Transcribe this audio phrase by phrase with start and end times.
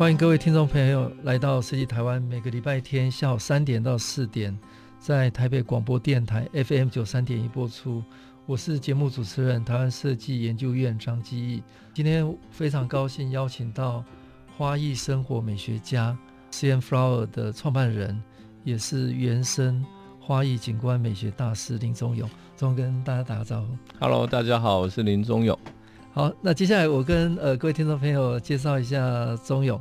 [0.00, 4.58] 欢迎各位听众朋友来到设计台湾，每个礼拜天下午三点到四点，
[4.98, 8.02] 在台北广播电台 FM 九三点一播出。
[8.46, 11.62] 我是节目主持人，台湾设计研究院张基义。
[11.92, 14.02] 今天非常高兴邀请到
[14.56, 16.16] 花艺生活美学家
[16.50, 18.18] CN Flower 的创办人，
[18.64, 19.84] 也是原生
[20.18, 22.26] 花艺景观美学大师林宗勇，
[22.56, 23.76] 中跟大家打个招呼。
[24.00, 25.58] Hello，大家好，我是林宗勇。
[26.12, 29.80] 好，那接下来我跟呃各位听众朋友介绍一下宗勇。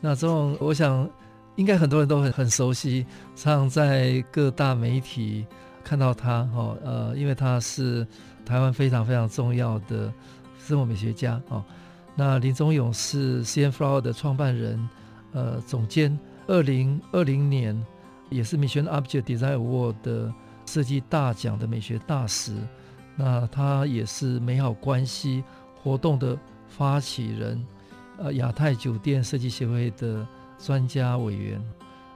[0.00, 1.08] 那宗勇，我想
[1.56, 5.44] 应该很多人都很很熟悉，常在各大媒体。
[5.84, 8.04] 看到他哈，呃，因为他是
[8.44, 10.12] 台湾非常非常重要的
[10.58, 11.62] 生活美学家哦。
[12.16, 14.88] 那林宗勇是 CN Flower 的创办人，
[15.32, 16.18] 呃，总监。
[16.48, 17.80] 二零二零年
[18.30, 20.32] 也是 Mission Object Design Award 的
[20.64, 22.54] 设计大奖的美学大使。
[23.14, 25.44] 那他也是美好关系
[25.86, 27.64] 活动的发起人，
[28.18, 30.26] 呃，亚太酒店设计协会的
[30.58, 31.62] 专家委员。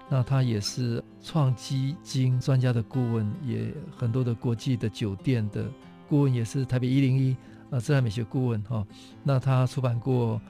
[0.09, 5.71] 那他也是创基金专家的顾问，也很多的国际的酒店的
[6.09, 7.37] 顾问，也是台北一零一
[7.71, 8.87] 呃自然美学顾问哈、哦。
[9.23, 10.35] 那他出版过《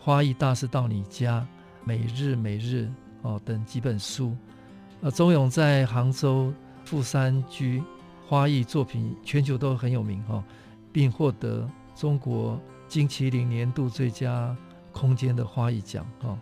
[0.00, 1.40] 花艺大师到你家》
[1.84, 2.90] 《每日每日》
[3.28, 4.34] 哦等几本书。
[5.02, 6.50] 呃，钟勇在杭州
[6.86, 7.82] 富山居
[8.26, 10.44] 花艺作品全球都很有名哈、哦，
[10.90, 11.68] 并获得
[12.02, 14.56] 中国金麒麟年度最佳
[14.90, 16.36] 空间的花艺奖哈。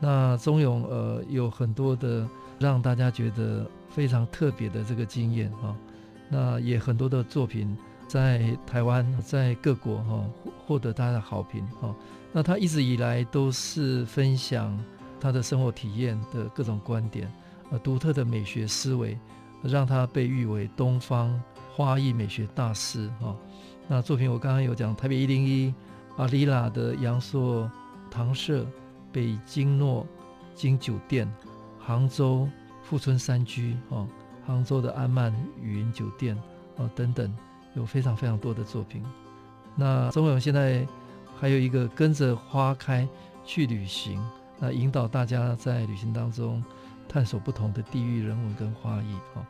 [0.00, 2.28] 那钟勇呃有很多的
[2.58, 5.76] 让大家觉得非常特别的这个经验哈，
[6.28, 7.78] 那也很多的作品
[8.08, 10.24] 在台湾在各国哈
[10.66, 11.94] 获得大家的好评哈。
[12.32, 14.76] 那他一直以来都是分享
[15.20, 17.32] 他的生活体验的各种观点，
[17.70, 19.16] 呃独特的美学思维，
[19.62, 21.40] 让他被誉为东方
[21.72, 23.36] 花艺美学大师哈。
[23.88, 25.74] 那作品我刚刚有讲，台北一零一
[26.16, 27.68] 阿丽拉的阳朔
[28.10, 28.64] 唐舍。
[29.10, 30.06] 北京诺
[30.54, 31.26] 金酒店、
[31.80, 32.46] 杭州
[32.82, 34.06] 富春山居哦，
[34.46, 36.36] 杭州的安曼云酒店
[36.76, 37.34] 哦等等，
[37.74, 39.02] 有非常非常多的作品。
[39.74, 40.86] 那宗永现在
[41.40, 43.08] 还有一个跟着花开
[43.46, 44.22] 去旅行，
[44.58, 46.62] 那引导大家在旅行当中
[47.08, 49.46] 探索不同的地域人文跟花艺哦。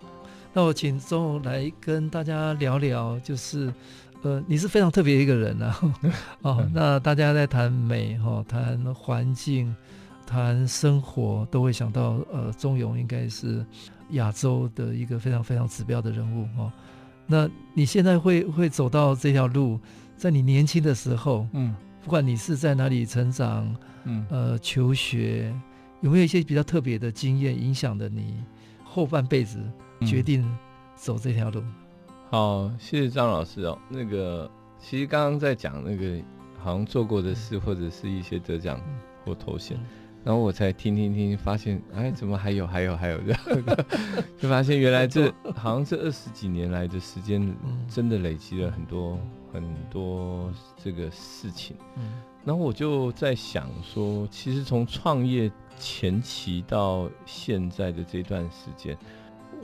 [0.53, 3.75] 那我请宗永来跟大家聊聊，就是。
[4.23, 5.81] 呃，你是非常特别的一个人啊！
[6.43, 9.75] 哦，那大家在谈美哈，谈环境，
[10.27, 13.65] 谈生活，都会想到呃，钟勇应该是
[14.11, 16.73] 亚洲的一个非常非常指标的人物哦。
[17.27, 19.79] 那你现在会会走到这条路，
[20.17, 23.73] 在你年轻的时候，嗯，不管你是在哪里成长，
[24.05, 25.55] 嗯，呃，求学，
[26.01, 28.43] 有没有一些比较特别的经验影响的你
[28.83, 29.61] 后半辈子
[30.05, 30.45] 决定
[30.97, 31.63] 走这条路？
[32.31, 33.79] 好，谢谢张老师哦。
[33.89, 36.23] 那个，其实刚刚在讲那个，
[36.59, 38.79] 好像做过的事，或者是一些得奖
[39.25, 39.79] 或头衔，
[40.23, 43.41] 然后我才听听听，发现，哎，怎么还有，还有，还有这样，
[44.37, 47.57] 就发现原来这好像这二十几年来的时间，
[47.89, 49.19] 真的累积了很多
[49.51, 51.75] 很多这个事情。
[52.45, 58.95] 然后我就在想说，其实从创业前期到现在的这段时间。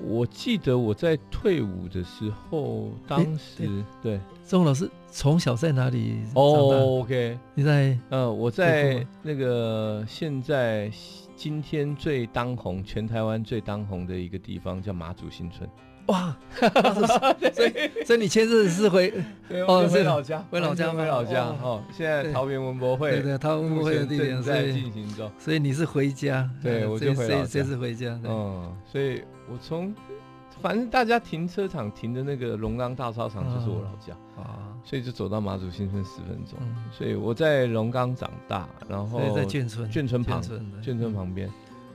[0.03, 4.19] 我记得我在退伍的时候，当时对。
[4.44, 6.19] 宗永老师从小在哪里？
[6.34, 10.91] 哦，OK，你在呃，我在那个现在
[11.34, 15.69] 今天最当红，全台湾最当红的一个地方叫马祖新村。
[16.09, 19.10] 哇， 所以所以你前阵子是回
[19.66, 21.83] 哦，回老家，回老家，回老家哦。
[21.91, 29.94] 现在桃园文博会，对对，桃园文博会的地点在进行中，所以你是回家，对，我就回老家，这次回家，嗯，所以我从
[30.60, 34.12] 反正大家停车场停的那个龙岗大操场就是我老家。
[34.36, 36.58] 啊，所以就走到马祖新村十分钟，
[36.92, 40.42] 所以我在龙岗长大，然后在眷村，眷村旁，
[40.82, 41.50] 眷村旁边，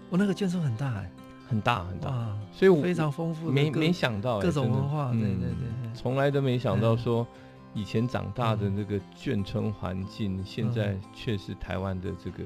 [0.10, 1.10] 我那个眷村很大哎。
[1.50, 7.26] 很大很大，所以我非常丰富，没没想到各种文化，对对对，从来都没想到说
[7.74, 12.44] 以前长大的那个眷村环境，现在却是台湾的这个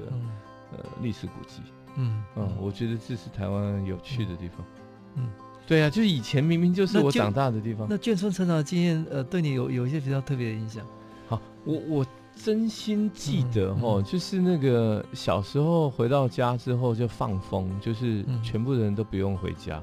[0.72, 1.60] 呃历史古迹。
[1.96, 2.24] 嗯。
[2.34, 4.64] 嗯，我觉得这是台湾有趣的地方。
[5.16, 5.28] 嗯，
[5.66, 7.86] 对啊，就是以前明明就是我长大的地方。
[7.88, 10.84] 那眷村成长的经验，呃，对你有有一些比较特别的影响？
[11.28, 12.06] 好，我我
[12.36, 19.82] 真心记得哦，就是那个小时候回到家之后就放风，就是全部人都不用回家，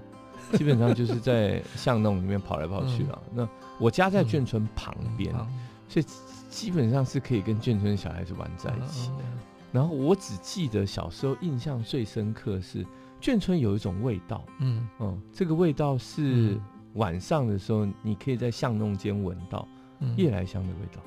[0.54, 3.22] 基本上就是在巷弄里面跑来跑去了。
[3.34, 3.48] 那
[3.80, 5.34] 我家在眷村旁边，
[5.88, 6.06] 所以
[6.50, 9.10] 基本上是可以跟眷村小孩子玩在一起。
[9.72, 12.86] 然后我只记得小时候印象最深刻是
[13.22, 14.88] 眷村有一种味道，嗯。
[15.00, 16.60] 嗯，这个味道是
[16.96, 19.68] 晚上的时候你可以在巷弄间闻到
[20.18, 21.02] 夜来香的味道。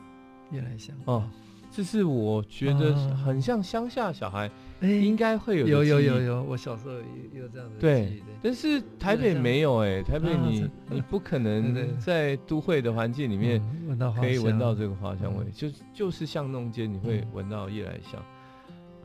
[0.51, 0.95] 夜来香。
[1.07, 1.29] 哦，
[1.71, 4.49] 这是我觉得很像乡下小孩，
[4.81, 18.23] 应该会有有有有有，我小时候也有这样的对，但是台北没有哎，台北你 你不可能在都会的环境里面闻到可以闻到这个花香味，就就是巷弄间你会闻到夜来香，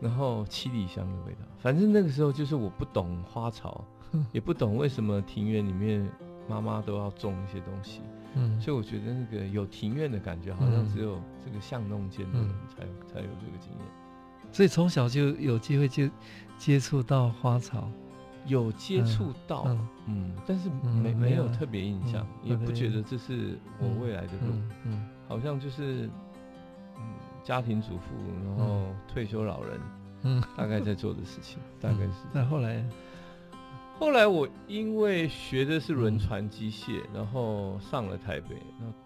[0.02, 3.84] 然后七里香的味道，反正那个时候就是我不懂花草，
[4.32, 6.10] 也不懂为什么庭院里面
[6.48, 8.02] 妈妈都要种一些东西。
[8.36, 13.80] 嗯，所以我觉得那个有庭院的感觉，好像只有这个巷弄间的人才有才有这个经验。
[14.52, 16.10] 所以从小就有机会接
[16.58, 17.90] 接触到花草，
[18.46, 19.66] 有接触到，
[20.06, 20.70] 嗯，但是
[21.02, 24.54] 没没有特别印象，也不觉得这是我未来的路。
[24.86, 26.12] 嗯，好像就是嗯
[27.50, 28.14] 家庭主妇，
[28.46, 29.82] 然后退休老人，
[30.22, 32.14] 嗯，大概在做的事情，大概是。
[32.32, 32.86] 那后来。
[33.98, 38.56] 后来我因为学的是轮船机械，然后上了台北，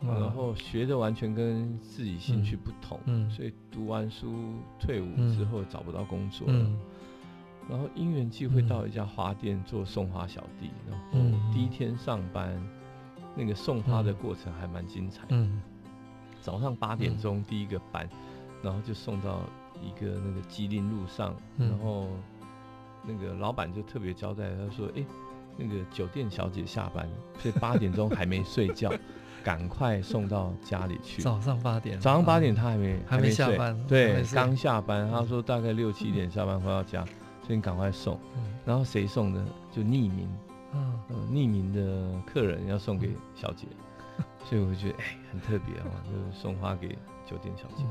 [0.01, 6.69] 然后学的完全跟自己兴趣不同，所以读完书退伍之后找不到工作了，
[7.67, 12.61] 然后因缘际会到一家花店做送花小弟，然后第一天上班，
[13.35, 15.49] 那个送花的过程还蛮精彩的，
[16.39, 18.07] 早上八点钟第一个班，
[18.63, 19.41] 然后就送到
[19.79, 22.07] 一个那个吉林路上，然后。
[23.05, 25.03] 那个老板就特别交代，他说：“哎，
[25.57, 27.05] 那个酒店小姐下班，
[27.37, 28.89] 所以八点钟还没睡觉，
[29.43, 35.11] 赶快送到家里去。”早上八点，早上八点他还没还没下班，对，刚下班。
[35.11, 37.03] 他说大概六七点下班回到家，
[37.45, 38.17] 所以你赶快送。
[38.65, 39.45] 然后谁送的？
[39.69, 40.29] 就匿名，
[40.71, 40.97] 嗯，
[41.29, 43.67] 匿名的客人要送给小姐，
[44.45, 46.87] 所以我就觉得哎很特别啊，就是送花给
[47.29, 47.83] 酒店小姐。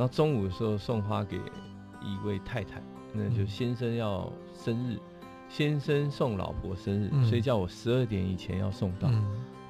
[0.00, 2.80] 然后中午的时候送花给一位太太。
[3.12, 4.98] 那就先生要生日，
[5.46, 9.10] 先生送老婆生日，所以叫我十二点以前要送到。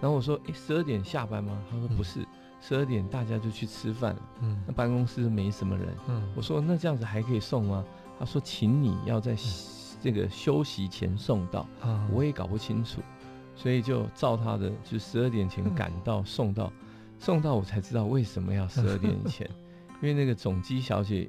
[0.01, 2.25] 然后我说：“哎，十二点下班吗？”他说：“不是，
[2.61, 4.23] 十二点大家就去吃饭了。
[4.69, 5.89] 那办公室没什么人。”
[6.37, 7.85] 我说：“那这样子还可以送吗？”
[8.17, 9.35] 他说：“请你要在
[10.01, 11.67] 这个休息前送到。”
[12.15, 13.01] 我也搞不清楚，
[13.57, 16.73] 所以就照他的，就十二点前赶到送到，
[17.19, 19.51] 送到我才知道为什么要十二点以前，
[20.01, 21.29] 因为那个总机小姐。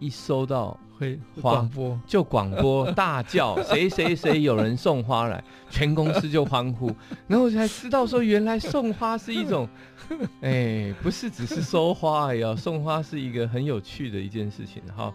[0.00, 6.88] 一收到会广播，就广播大叫 谁谁谁有人送花来，全公司就欢呼，
[7.28, 9.68] 然后我才知道说原来送花是一种，
[10.42, 14.82] 哎，不是只是收花而已，送花是一个很有趣的一件事情。
[14.92, 15.14] 好，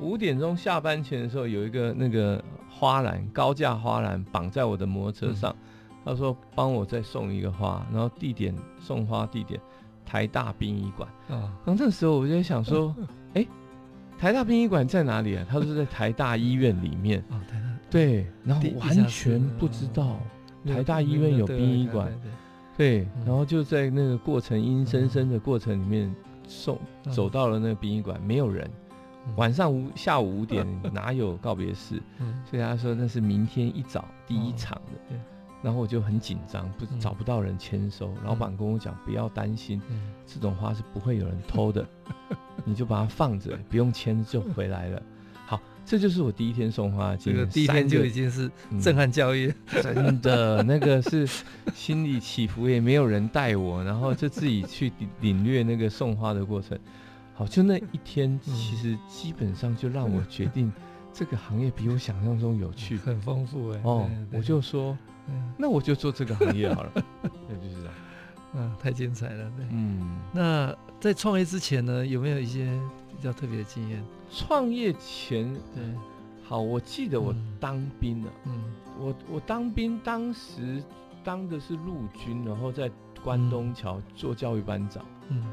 [0.00, 2.40] 五点钟下班前的时候，有一个那个
[2.70, 5.52] 花篮高价花篮绑在我的摩托车上，
[6.04, 9.60] 他说帮我再送一个花，然后地点送花地点
[10.08, 12.94] 台大殡仪馆啊，然后那时候我就在想说，
[13.34, 13.46] 哎。
[14.18, 15.46] 台大殡仪馆在哪里啊？
[15.48, 17.22] 他说在台大医院里面。
[17.30, 17.78] 哦，台大。
[17.88, 20.18] 对，然后完全不知道
[20.66, 22.12] 台大医院有殡仪馆。
[22.76, 26.12] 对，然后就在那个过程阴森森的过程里面
[26.48, 26.76] 送
[27.12, 28.68] 走到了那个殡仪馆，没有人。
[29.36, 32.02] 晚上五下午五点 哪有告别式？
[32.44, 35.14] 所以他说那是明天一早第一场的。
[35.62, 38.12] 然后我就很紧张，不找不到人签收。
[38.24, 39.80] 老板跟我讲不要担心，
[40.26, 41.86] 这种花是不会有人偷的。
[42.64, 45.02] 你就把它放着，不用签就回来了。
[45.46, 47.16] 好，这就是我第一天送花。
[47.16, 48.50] 这个第一天就已经是
[48.80, 51.26] 震撼教育，嗯、真的那个是
[51.74, 56.78] 心理起伏，也没有人带我， 然后就自己去领略那个送花的过程。
[57.34, 60.70] 好，就那一天，其实基本上就让我决定
[61.12, 63.80] 这个行业比我想象中有趣，很丰富哎。
[63.84, 64.98] 哦，我就说，
[65.56, 66.92] 那我就做这个行业好了，
[67.22, 67.94] 那就是这样。
[68.54, 69.66] 嗯，太精彩了，对。
[69.70, 72.64] 嗯，那在创业之前呢，有没有一些
[73.16, 74.02] 比较特别的经验？
[74.30, 75.84] 创业前，对，
[76.42, 78.32] 好，我记得我当兵了。
[78.46, 78.62] 嗯，
[78.98, 80.82] 我我当兵当时
[81.22, 82.90] 当的是陆军，然后在
[83.22, 85.04] 关东桥做教育班长。
[85.28, 85.44] 嗯，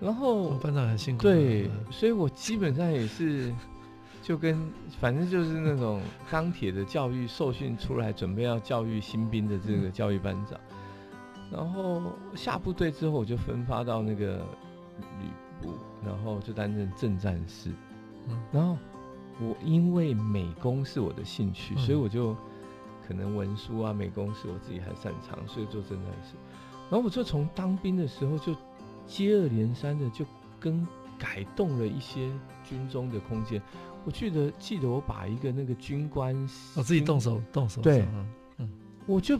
[0.00, 1.22] 然后班长很辛苦。
[1.22, 3.54] 对，所以我基本上也是
[4.26, 4.60] 就跟
[4.98, 10.58] 反正就是那种钢铁的教育受训出来，准备要教育新兵的这个教育班长。
[11.48, 12.02] 然后
[12.34, 14.38] 下部队之后，我就分发到那个
[15.20, 15.28] 旅
[15.62, 15.72] 部，
[16.04, 17.70] 然后就担任正战士。
[18.28, 18.76] 嗯，然后
[19.38, 22.34] 我因为美工是我的兴趣，嗯、所以我就
[23.06, 26.34] 可能文书啊、美工是我自己还擅长，所以做正战士。
[26.90, 28.52] 然后我就从当兵的时候就
[29.06, 30.26] 接二连三的就
[30.58, 30.84] 跟
[31.16, 32.28] 改动了一些
[32.64, 33.62] 军中的空间。
[34.06, 36.32] 我记得记得我把一个那个军官，
[36.76, 38.06] 我、哦、自己动手动手，对，
[38.58, 38.70] 嗯，
[39.04, 39.36] 我就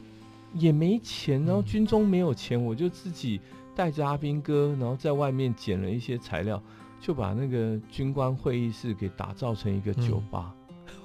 [0.55, 3.41] 也没钱，然后军中没有钱，我就自己
[3.77, 6.61] 带着阿兵哥，然后在外面捡了一些材料，
[7.01, 10.53] 就把那个军官会议室给打造成一个酒吧，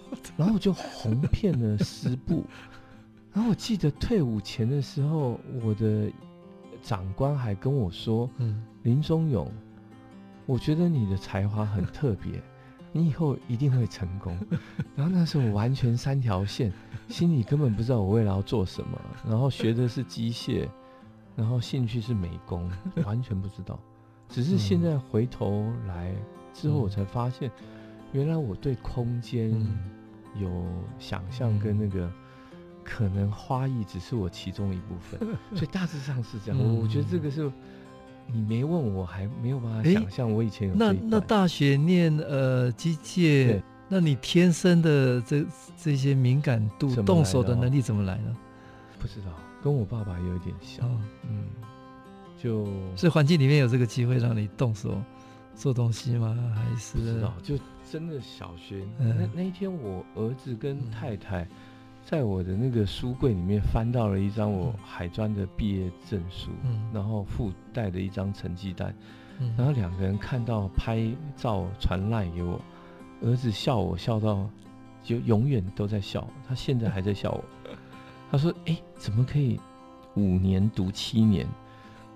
[0.10, 2.44] 嗯、然后我就红遍了师部。
[3.32, 6.12] 然后我记得退伍前的时候，我的
[6.82, 9.50] 长官还跟我说：“嗯，林忠勇，
[10.48, 12.42] 我觉得你的才华很特别。”
[12.92, 14.38] 你以后一定会成功。
[14.96, 16.72] 然后那时候我完全三条线，
[17.08, 19.00] 心里根本不知道我未来要做什么。
[19.28, 20.68] 然后学的是机械，
[21.36, 22.70] 然后兴趣是美工，
[23.06, 23.80] 完全不知道。
[24.30, 26.14] 只是现在回头来
[26.54, 27.52] 之后，我才发现，
[28.12, 29.52] 原来我对空间
[30.36, 30.50] 有
[31.00, 32.12] 想象，跟那个
[32.84, 35.20] 可能花艺只是我其中一部分。
[35.56, 36.62] 所以大致上是这样。
[36.62, 37.52] 我我觉得这个是。
[38.34, 40.76] 你没问我，还没有办法想象我以前有。
[40.76, 45.46] 那那大学念呃机械，那你天生的这
[45.78, 48.36] 这些敏感度、动手的能力怎么来呢？
[49.00, 49.28] 不知道，
[49.64, 50.88] 跟我爸爸有点像。
[50.88, 51.44] 哦、嗯，
[52.38, 55.02] 就所以环境里面有这个机会让你动手
[55.56, 56.38] 做东西吗？
[56.56, 57.34] 还是不知道？
[57.44, 57.58] 就
[57.92, 61.48] 真的小学、嗯、那那一天，我儿子跟太太。
[62.04, 68.94] 在我的那个书柜里面翻到了一张我海专的毕业证书，嗯、然后附带的一张成绩单，
[69.40, 72.60] 嗯、然后两个人看到拍照传赖给我，
[73.22, 74.50] 儿子笑我笑到
[75.04, 77.44] 就永远都在笑，他现在还在笑我。
[78.30, 79.60] 他说：“哎，怎么可以
[80.16, 81.46] 五年读七年，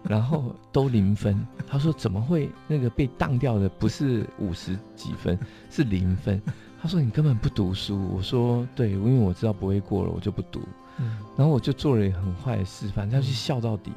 [0.04, 5.38] 然后都零分？”他说：“怎么会那个被当掉的不是五十几分，
[5.70, 6.42] 是零分？”
[6.86, 10.62] 他说：“你根本不读书。”我说：“对，因为我知道不会过了，我就不读。”
[11.02, 13.92] 嗯，然后我就做了一个很坏的示范，他去笑到底。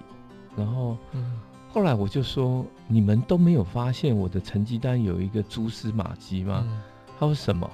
[0.56, 0.96] 然后，
[1.70, 6.66] 后来我就说：“你们都没有发现我的成绩单有一个蛛丝马迹吗？”
[7.20, 7.70] 他说：“什么？”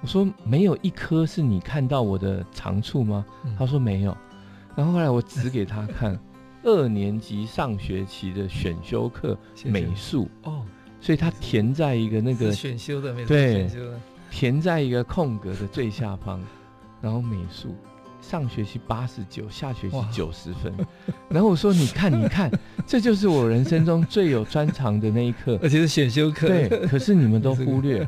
[0.00, 3.26] 我说：“没有一科是你看到我的长处吗？”
[3.58, 4.16] 他说：“没有。”
[4.76, 6.16] 然后后来我指给他看，
[6.62, 10.62] 二年级上学期的选修课美术哦，
[11.00, 13.68] 所以他填在一个那个选修的美术对。
[14.34, 16.42] 填在一个空格的最下方，
[17.00, 17.72] 然后美术
[18.20, 20.74] 上学期八十九，下学期九十分。
[21.28, 22.50] 然后我说：“你看，你看，
[22.84, 28.06] 这就是我人生中最有专长的那一课，而且是选修课。”对，可是你们都 忽略，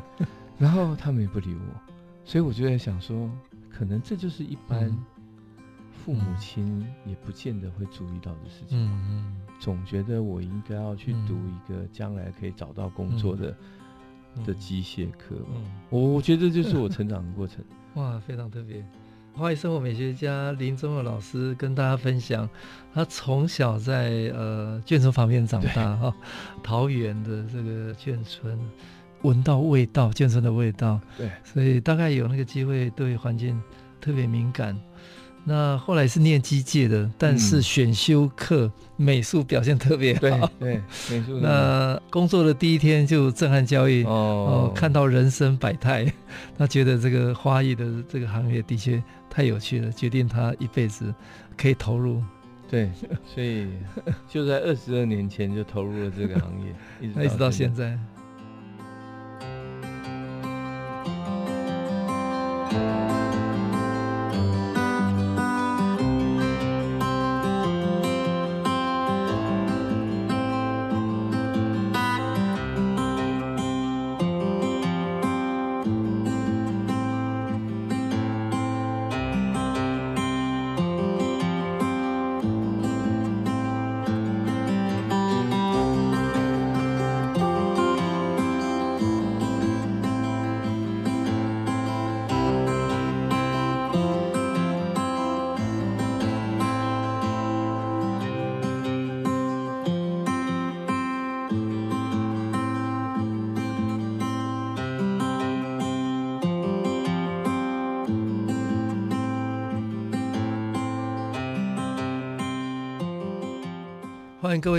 [0.59, 1.93] 然后他们也不理我，
[2.25, 3.31] 所以我就在想说，
[3.71, 4.93] 可能这就是一般
[6.03, 8.77] 父母亲也不见得会注意到的事情。
[8.77, 13.55] 嗯嗯，总觉得我应该要去读一个将来可以找到工作的。
[14.43, 17.63] 的机械课，嗯，我我觉得这就是我成长的过程。
[17.95, 18.85] 哇，非常特别。
[19.33, 22.49] 花艺生活美学家林宗佑老师跟大家分享，
[22.91, 28.57] 他从小在呃眷村旁边长大哈，对桃园的这个眷村，
[29.21, 33.61] 闻到味道，眷村的味道，对，所以大概有那个机会对环境
[34.01, 34.75] 特别敏感。
[35.49, 40.19] 那后来是念机械的，但是选修课美术表现特别好。
[40.59, 41.39] 对，对，美术。
[41.39, 46.05] 那工作的第一天就震撼教育哦，看到人生百态，
[46.57, 51.15] 他觉得这个花艺的这个行业的确太有趣了，决定他一辈子
[51.55, 52.21] 可以投入。
[52.69, 52.91] 对，
[53.33, 53.69] 所以
[54.27, 57.97] 就在二十二年前就投入了这个行业，一直 一直到现在。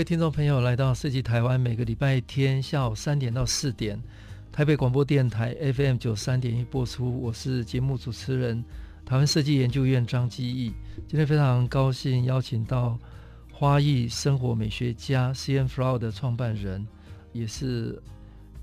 [0.09, 4.01] 听众朋友来到设计台湾，每个礼拜天下午三点到四点，
[4.51, 7.21] 台北广播电台 FM 九三点一播出。
[7.21, 8.65] 我是节目主持人
[9.05, 10.73] 台湾设计研究院张基义。
[11.07, 12.97] 今天非常高兴邀请到
[13.53, 16.87] 花艺生活美学家 CN Flower 的创办人，
[17.31, 18.01] 也是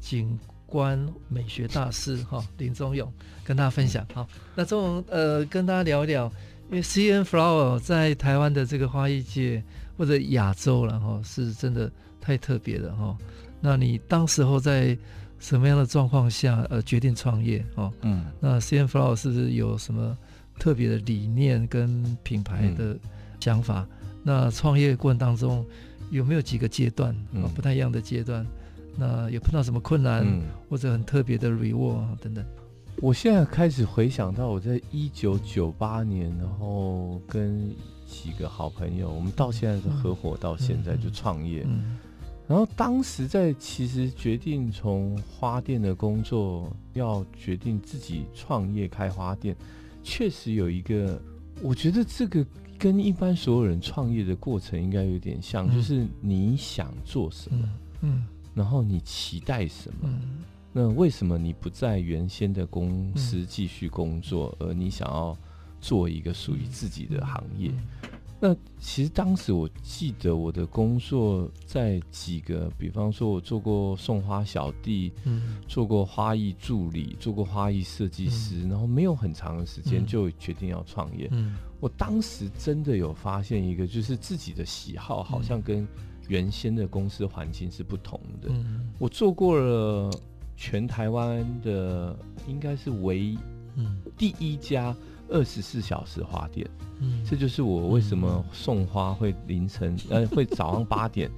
[0.00, 0.37] 景
[0.67, 0.99] 观
[1.29, 3.09] 美学大师哈林宗勇，
[3.45, 4.05] 跟大家分享。
[4.12, 6.29] 好，那宗勇呃跟大家聊一聊，
[6.70, 9.62] 因为 CN Flower 在台湾的这个花艺界。
[9.99, 13.16] 或者亚洲然后，是真的太特别了哈。
[13.62, 14.94] 那你当时候在
[15.38, 17.90] 什么样的状况下呃决定创业哦？
[18.02, 20.14] 嗯，那 CN Flower 是不是有什么
[20.58, 22.94] 特别的理念跟品牌的
[23.40, 23.88] 想法？
[23.90, 25.64] 嗯、那创业过程当中
[26.11, 27.49] 有没有几个阶段啊？
[27.54, 28.46] 不太一样的阶段？
[28.99, 32.44] 那有碰到什么困难、嗯、或者很特别的 reward 等等？
[33.03, 37.71] 我现在开始回想到我在一九九八年，然后跟
[38.07, 41.67] 几个好朋友，我们到现在是合伙，到现在就创业。
[42.49, 49.55] 然后当时在其实决定从花店的工作要决定自己创业开花店，
[50.03, 51.21] 确实有一个，
[51.61, 52.47] 我觉得这个
[52.79, 57.69] 跟一般所有人创业的过程应该有点像，嗯、就是你想做什么，
[58.00, 58.26] 嗯，嗯。
[58.55, 60.43] 然后你期待什么，嗯、
[60.78, 65.35] 那为什么你不在原先的公司继续工作，嗯、而你想要
[65.80, 67.73] 做一个属于自己的行业？
[68.38, 81.26] 那其实当时我记得我的工作在几个，比方说我做过送花小弟，嗯，做过花艺助理，做过花艺设计师，嗯、然后没有很长的时间就决定要创业。
[81.33, 85.88] 嗯，我当时真的有发现一个，就是自己的喜好好像跟
[86.28, 88.50] 原先的公司环境是不同的。
[88.50, 90.11] 嗯，我做过了
[90.56, 92.16] 全台湾的
[92.48, 93.38] 应该是唯一，
[93.76, 94.94] 嗯，第一家。
[95.28, 96.64] 二十四小时花店，
[97.00, 101.28] 嗯，这就是我为什么送花会凌晨，嗯、呃，会早上八点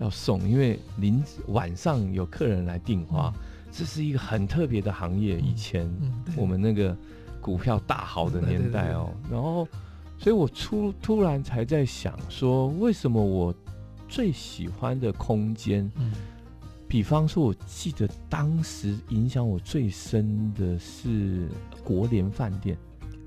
[0.00, 5.38] 要送，因为临晚上有客人来订花，嗯、这是一个很特别的行业。
[5.38, 5.86] 以前
[6.38, 6.96] 我们那个
[7.38, 9.68] 股票大好的年代哦，然后，
[10.16, 13.54] 所以我突突然才在想说，为什么我
[14.08, 16.12] 最喜欢的空间，嗯，
[16.94, 21.48] 比方说，我记得当时影响我最深的是
[21.82, 22.78] 国联饭店。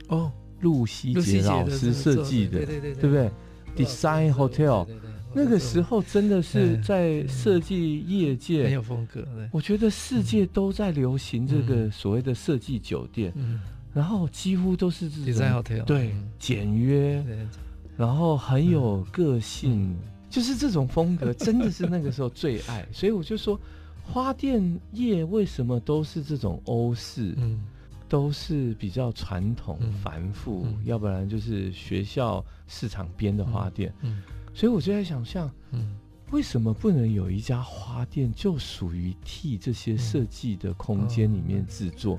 [0.07, 0.31] 哦，
[0.61, 3.29] 露西杰老师设计的，对不对
[3.75, 4.87] ？Design Hotel，
[5.33, 9.27] 那个时候真的是在设计业界很有风格。
[9.51, 13.33] 我觉得世界都在流行这个所谓的设计酒店，
[13.93, 17.21] 然后几乎都是这种 Design Hotel，对，简约，
[17.97, 19.93] 然后很有个性，
[20.29, 22.87] 就是这种风格，真的是那个时候最爱。
[22.93, 23.59] 所以我就说，
[24.03, 27.33] 花店业为什么都是这种欧式？
[27.37, 27.61] 嗯。
[28.09, 33.93] 都是比较传统、繁复，要不然就是学校市场边的花店。
[34.53, 35.97] 所以我就在想象，嗯、
[36.31, 42.17] 为什么不能有一家花店就属于替这些设计的空间里面制作？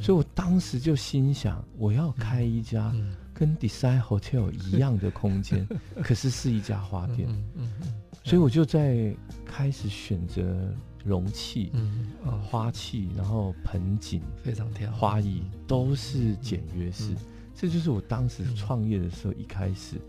[0.00, 2.90] 所以我当时就心想，我要开一家
[3.38, 5.68] 跟 Design Hotel 一样的空间，
[6.02, 7.28] 可是是一家花店。
[7.28, 7.88] 嗯嗯嗯、
[8.24, 10.74] 所以我就在开始选择。
[11.04, 12.10] 容器，嗯，
[12.42, 17.14] 花器，然后盆景，非常漂亮，花艺都是简约式，
[17.54, 20.00] 这就是我当时创业的时候一开始，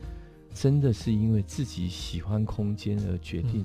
[0.56, 3.64] 真的是因为自己喜欢空间而决定，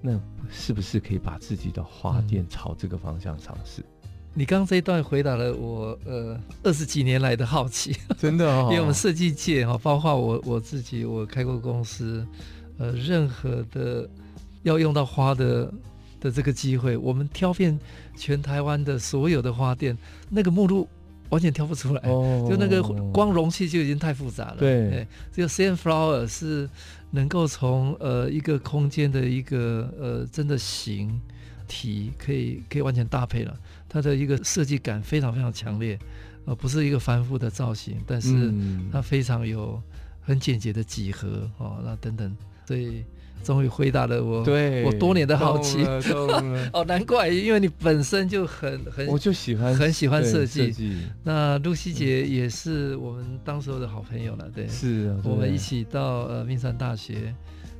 [0.00, 0.16] 那
[0.48, 3.84] 是不是可以把自己的花店朝这个方向尝试？
[4.34, 12.26] 你刚刚这一段回答了我呃二十几年来的好奇， 真的哦，因为我们设计界哈，包括我我自己，我开过公司，
[12.78, 14.08] 呃，任何的
[14.62, 15.72] 要用到花的。
[16.22, 17.76] 的这个机会，我们挑遍
[18.16, 19.98] 全台湾的所有的花店，
[20.30, 20.88] 那个目录
[21.30, 22.80] 完全挑不出来，哦、就那个
[23.12, 24.56] 光容器就已经太复杂了。
[24.56, 26.70] 对，只有 CN Flower 是
[27.10, 31.20] 能够从呃一个空间的一个呃真的形
[31.72, 33.52] 体可以可以完全搭配了，
[33.88, 35.98] 它的一个设计感非常非常强烈，
[36.44, 38.52] 呃不是一个繁复的造型，但是
[38.92, 39.80] 它非常有
[40.20, 43.02] 很简洁的几何哦，那等等，所以。
[43.44, 45.82] 终于回答了我，对我多年的好奇。
[46.72, 50.72] 哦，难怪，因为你本身就很很，我就喜欢很喜欢设计。
[51.24, 57.34] 那露西姐也是我们当时候的好朋友了，对，是啊，我们一起到呃铭传大学，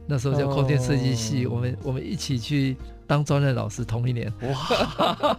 [0.08, 2.76] 那时候叫空间设计系，我们我们一起去
[3.12, 4.32] 当专任老师，同一年。
[4.40, 5.36] 哇，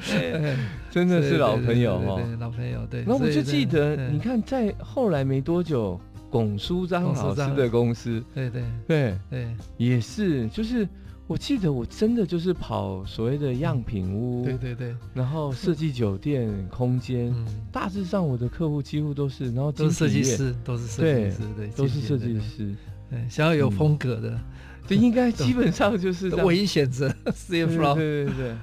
[0.00, 0.56] 对，
[0.90, 2.84] 真的是老朋友哦，老朋友。
[2.90, 6.00] 对，那我就记得，你看，在后来没多久。
[6.28, 8.64] 龚书章老师的公司，对对。
[8.88, 9.16] 对。
[9.30, 10.88] 对，也是，就是
[11.28, 17.32] 我记得我真的就是跑所谓的样品屋，对对对，然后设计酒店空间，
[17.70, 22.74] 大致上我的客户几乎都是，然后都是设计师，都是设计师，对，都是设计师，
[23.08, 24.36] 对，想要有风格的，
[24.86, 28.56] 这应该基本上就是唯一选择，CN Flower，对对对。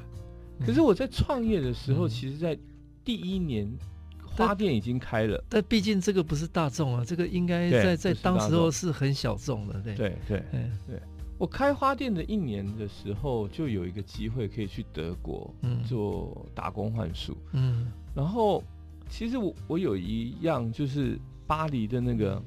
[0.65, 2.57] 可是我在创业的时候，其实，在
[3.03, 3.71] 第一年。
[4.33, 11.01] 花店已经开了，但毕竟这个不是大众啊，这个应该在在当时候是很小众的，对对对对。
[11.37, 15.53] 我开花店的一年的时候，就有一个机会可以去德国
[15.85, 18.63] 做打工换宿，嗯，然后
[19.09, 22.41] 其实我我有一样就是巴黎的那个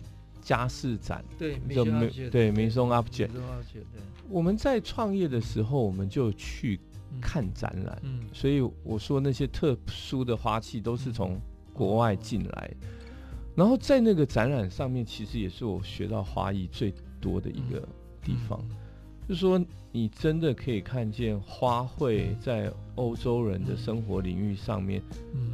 [0.45, 3.29] 家饰展，对，就没对 Maison Objet。
[3.29, 3.41] 对，
[4.29, 6.79] 我们在创业的时候，我们就去
[7.21, 11.41] 看展览，嗯，所以我说那些特殊的花器都是从
[11.73, 12.71] 国外进来，
[13.57, 17.89] 然后在那个展览上面，其实也是我学到花艺最多的一个
[18.23, 18.63] 地方。
[19.27, 19.59] 就是说，
[19.91, 25.01] 你真的可以看见花卉在欧洲人的生活领域上面，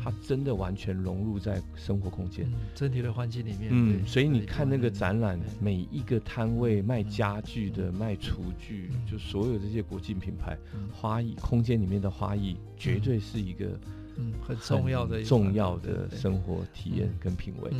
[0.03, 3.69] 它真的完全融入在生活空间、整体的环境里面。
[3.71, 10.59] 嗯，所以你看那个展览，每一个摊位卖家具的、卖厨具，就所有这些国际品牌，
[10.93, 13.67] 花艺空间里面的花艺，绝对是一个
[14.17, 14.33] 嗯。
[14.47, 17.71] 很重要的重要的生活体验跟品味。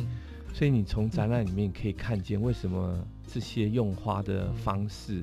[0.53, 5.21] 所以你从展览里面可以看见，为什么这些用花的方式。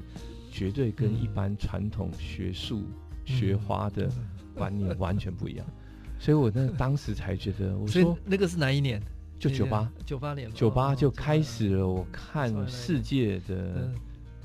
[0.58, 2.82] 绝对跟一般传统学术、
[3.24, 4.10] 学花的
[4.56, 5.64] 观念完全不一样，
[6.18, 9.00] 所以我那当时才觉得，我说那个是哪一年？
[9.38, 11.86] 就九八九八年，九八就开始了。
[11.86, 13.88] 我看世界的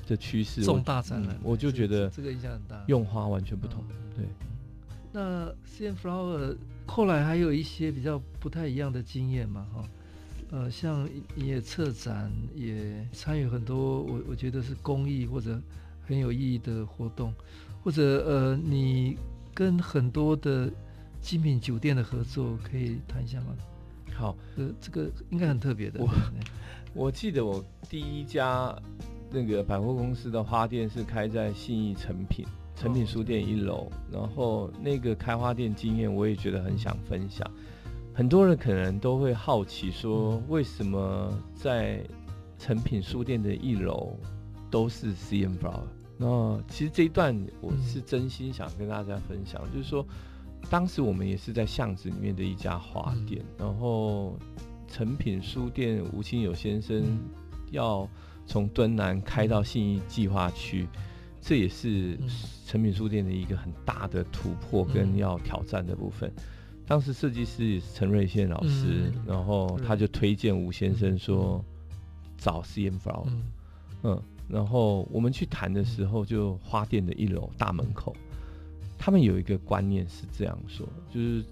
[0.06, 3.82] 的趋势，重大展览，我就觉得这个影响很大，用花完全不同。
[4.14, 4.24] 对，
[5.10, 9.66] 那 CN Flower 后来还有一些比较不太一样的经验嘛？
[9.74, 9.84] 哈，
[10.52, 15.60] 呃，像你也策展，也参与很多，我我觉得是公益或者。
[16.06, 17.32] 很有意义的活动，
[17.82, 19.16] 或者呃，你
[19.52, 20.70] 跟很多的
[21.20, 23.54] 精品酒店的合作，可以谈一下吗？
[24.14, 26.00] 好，呃，这个应该很特别的。
[26.00, 26.08] 我
[26.94, 28.76] 我记得我第一家
[29.30, 37.48] 那个百货公司的花店是开在信义成品成品书店一楼，然后那个开花店经验，我也觉得很想分享。
[38.12, 42.00] 很多人可能都会好奇说，为什么在
[42.58, 44.16] 成品书店的一楼？
[44.74, 45.86] 都是 CN Flower。
[46.16, 50.04] 那其实这一段我是真心想跟大家分享，就是说，
[50.68, 54.36] 当时我们也是在巷子里面的一家花店，然后
[54.88, 57.04] 诚品书店吴清友先生
[57.70, 58.08] 要
[58.46, 60.88] 从敦南开到信义计划区，
[61.40, 62.18] 这也是
[62.66, 66.32] 诚品书店的一个很大的突破跟要挑战的部分。
[66.84, 71.64] 当时设计师也是陈瑞宪老师，然后他就推荐吴先生说
[72.36, 73.28] 找 CN Flower，
[74.02, 74.20] 嗯。
[74.46, 78.14] 然后我们去谈的时候，就花店的一楼大门口，
[78.98, 81.42] 他们有一个观念是这样说，就是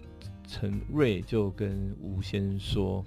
[0.47, 3.05] 陈瑞就跟吴先生说，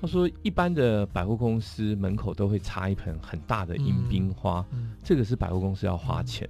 [0.00, 4.64] 他说一般的百货公司门口都会插一盆很大的迎宾花，
[5.02, 6.48] 这个是百货公司要花钱。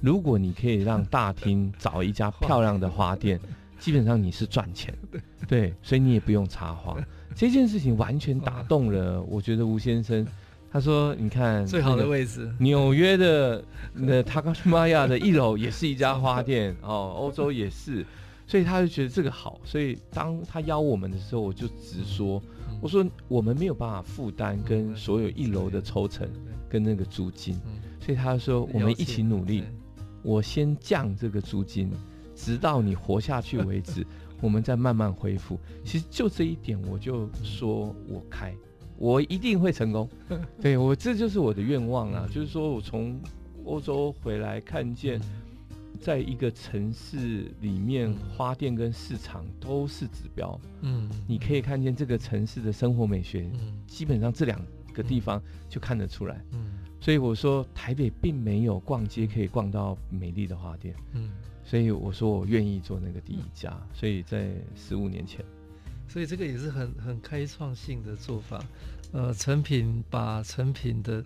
[0.00, 3.38] 如果你可以让大厅找一家漂亮的花店，
[3.78, 4.92] 基本上你是赚钱，
[5.46, 6.96] 对，所以你也不用插花。
[7.36, 10.26] 这件事情完全打动了，我觉得吴先生。
[10.72, 18.06] 他说：“你看最好的位置，纽约的那塔卡什玛亚的一楼也是一家花店 哦，欧洲也是，
[18.46, 19.60] 所以他就觉得这个好。
[19.64, 22.42] 所以当他邀我们的时候，我就直说，
[22.80, 26.26] 我说我们没有办法负担跟所有一楼的抽成
[26.70, 27.60] 跟那个租金，
[28.00, 29.64] 所以他说我们一起努力，
[30.22, 31.90] 我先降这个租金，
[32.34, 34.06] 直到你活下去为止，
[34.40, 35.60] 我们再慢慢恢复。
[35.84, 38.54] 其实就这一点，我就说我开。”
[39.02, 40.08] 我一定会成功，
[40.62, 42.24] 对，我这就是我的愿望啊！
[42.32, 43.20] 就是说我从
[43.64, 45.20] 欧洲回来，看见
[45.98, 50.56] 在一个城市里面，花店跟市场都是指标。
[50.82, 53.50] 嗯，你可以看见这个城市的生活美学，
[53.88, 56.40] 基本上这两个地方就看得出来。
[56.52, 60.94] 嗯，所以我说台北并没有逛街可以逛到美丽的花店。
[61.14, 61.28] 嗯，
[61.64, 63.76] 所以我说我愿意做那个第一家。
[63.92, 65.44] 所以在十五年前。
[66.08, 68.62] 所以这个也是很很开创性的做法，
[69.12, 71.22] 呃，成品把成品的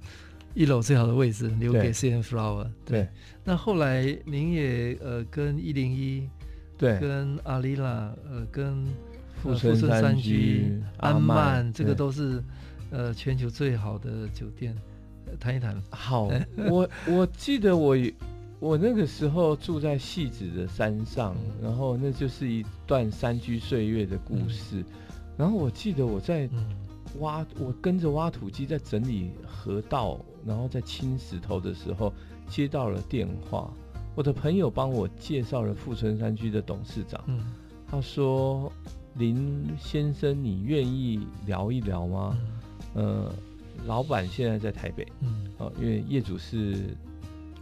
[0.54, 3.08] 一楼最好的位置留给 CN Flower，对，对。
[3.44, 6.28] 那后来您也呃跟一零一，
[6.76, 8.84] 对，跟阿丽拉，呃，跟
[9.42, 12.42] 富春山居、安曼，这个都是
[12.90, 14.76] 呃全球最好的酒店，
[15.40, 15.80] 谈一谈。
[15.90, 16.30] 好，
[16.70, 17.96] 我我记得我。
[18.58, 24.82] 我那个时候住在戏子的山上，然后那就是一段山居岁月的故事。
[25.36, 26.48] 然后我记得我在
[27.20, 32.12] 挖，我跟着挖土机在整理河道，然后在清石头的时候
[32.48, 33.70] 接到了电话。
[34.14, 37.22] 我的朋友帮我介绍了富春山居的董事长，
[37.86, 38.72] 他说
[39.18, 42.36] ：“林先生，你愿意聊一聊吗？”
[42.94, 43.32] 呃，
[43.86, 45.06] 老板现在在台北，
[45.58, 46.96] 哦，因为业主是。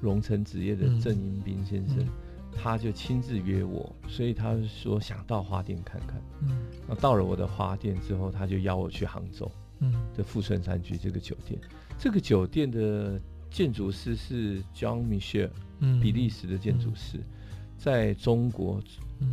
[0.01, 2.09] 荣成纸业的郑英斌先生，嗯、
[2.57, 6.21] 他就亲自约我，所以他说想到花店看看。
[6.43, 6.57] 嗯，
[6.89, 11.61] 那到了我的花店之后，他就邀我去杭州，嗯，的富春山居这个酒店。
[11.99, 17.25] 这个酒店的建筑师是 John Michel，嗯，比利时的建筑师，嗯、
[17.77, 18.83] 在中国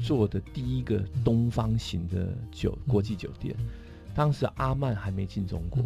[0.03, 3.55] 做的第一个东方型的酒、嗯、国际酒店。
[4.13, 5.83] 当时阿曼还没进中国，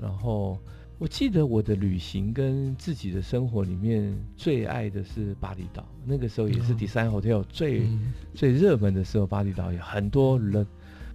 [0.00, 0.58] 然后
[0.98, 10.66] 我记得我的旅行跟自己的生活里面最爱的是巴厘岛，那个时候也是 Design Hotel 最、嗯、最热门的时候，巴厘岛有很多人，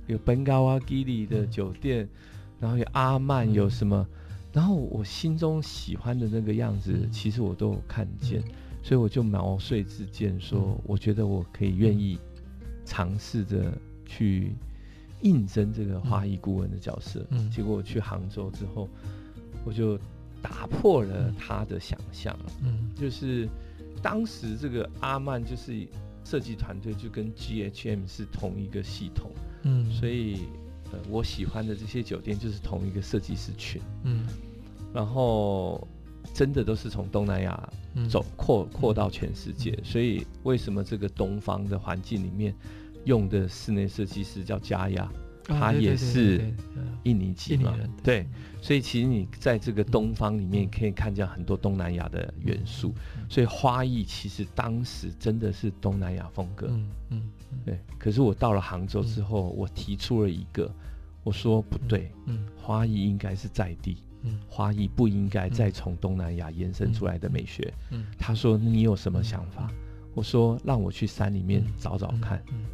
[0.06, 2.10] 有本嘎瓦吉里的酒店，嗯、
[2.60, 4.08] 然后有阿曼，有什么，
[4.54, 8.52] 然后我心中喜欢的那个样子，嗯、其实我都有看见，嗯、
[8.84, 12.20] 所以我就毛遂自荐说，嗯、我觉得我可以愿意
[12.86, 13.74] 尝试着
[14.06, 14.54] 去。
[15.24, 18.90] 应征这个花艺顾问的角色，嗯，结果我去杭州之后，
[19.66, 19.98] 我就
[20.42, 23.48] 打破了他的想象，嗯，就是
[24.02, 25.88] 当时这个阿曼就是
[26.24, 29.32] 设计团队就跟 GHM 是同一个系统，
[29.64, 30.48] 嗯，所以
[30.92, 34.26] 呃我喜欢的这些酒店就是同一个设计师群，嗯，
[34.94, 35.88] 然后
[36.34, 37.70] 真的都是从东南亚
[38.10, 42.56] 走扩扩到全世界，所以为什么这个东方的环境里面？
[43.06, 45.12] 用的室内设计师叫加亚，
[45.44, 46.54] 他也是
[47.04, 48.28] 印尼籍嘛，对，
[48.62, 52.94] 所以其实你在这个东方里面可以看见很多东南亚的元素，
[53.30, 57.24] 所以花艺其实当时真的是东南亚风格，嗯嗯，
[57.66, 57.80] 对。
[57.98, 60.72] 可是我到了杭州之后，我提出了一个，
[61.24, 69.72] 我说不对，嗯，花艺应该是在地，嗯，花艺不应该再从东南亚延伸出来的美学，嗯，他说你有什么想法？
[70.14, 72.66] 我说让我去山里面找找看，嗯。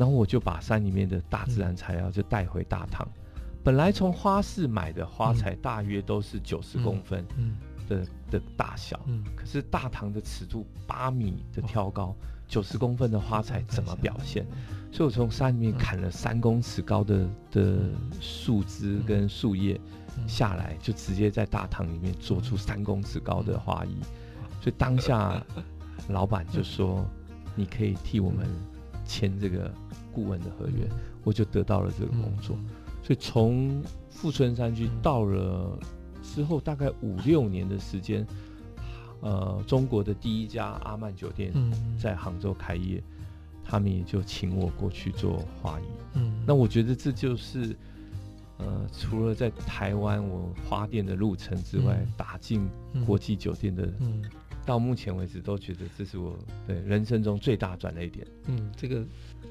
[0.00, 3.06] 然后我就把山里面的大自然材料就带回大堂。
[3.62, 7.22] 本来从花市买的花材大约都是九十公分
[7.86, 8.98] 的的大小，
[9.36, 12.16] 可是大堂的尺度八米的挑高，
[12.48, 14.46] 九十公分的花材怎么表现？
[14.90, 17.80] 所以我从山里面砍了三公尺高的的
[18.22, 19.78] 树枝跟树叶
[20.26, 23.98] 下来，就直接在大堂里面做出三公尺高的花艺。
[24.62, 25.44] 所以当下
[26.08, 27.04] 老板就说
[27.54, 28.48] ：“你可以替我们。”
[29.06, 29.68] 签这个
[30.12, 30.88] 顾问的合约，
[31.24, 32.56] 我就得到了这个工作。
[33.02, 35.78] 所以从富春山居到了
[36.22, 38.26] 之后，大概五六年的时间，
[39.20, 41.52] 呃，中国的第一家阿曼酒店
[41.98, 43.02] 在杭州开业，
[43.64, 45.84] 他们也就请我过去做花艺。
[46.14, 47.74] 嗯，那我觉得这就是，
[48.58, 52.68] 呃，除了在台湾我花店的路程之外，打进
[53.06, 53.90] 国际酒店的。
[54.66, 58.24] 到目前为止，都觉得这是我对人生中最大转捩点。
[58.46, 59.02] 嗯，这个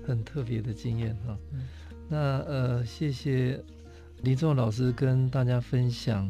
[0.10, 1.38] 很特别的经验哈。
[1.54, 1.68] 嗯、
[2.08, 3.64] 那呃，谢谢
[4.24, 6.30] 林仲老师跟大家分享，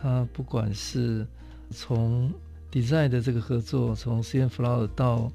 [0.00, 1.26] 他不管是
[1.70, 2.32] 从
[2.70, 5.30] design 的这个合作，从 CN Flower 到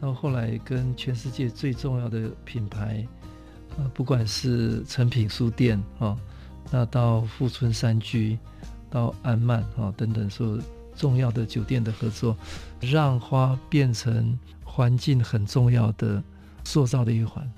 [0.00, 3.06] 到后来跟全世界最重要的品牌，
[3.78, 6.16] 呃，不管是诚品书店啊，
[6.70, 8.38] 那到富春山居，
[8.90, 10.58] 到安曼啊等等说。
[10.98, 12.34] 重要的酒店的合作，
[12.80, 16.22] 让花变成环境很重要的
[16.66, 17.48] 塑造的一环。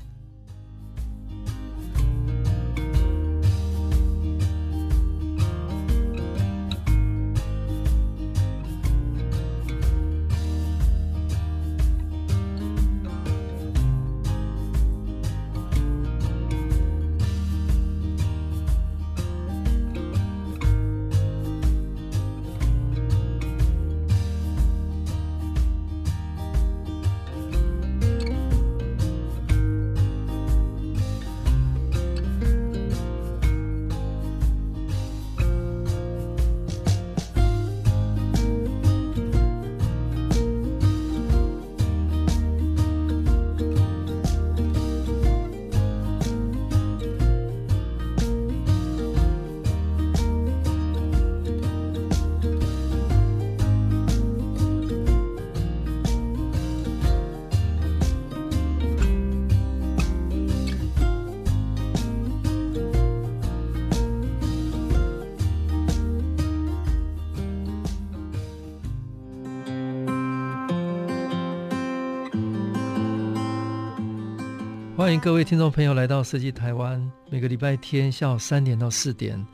[75.28, 79.46] 各位听众朋友来到设计台湾，每个礼拜天下午三点到四点，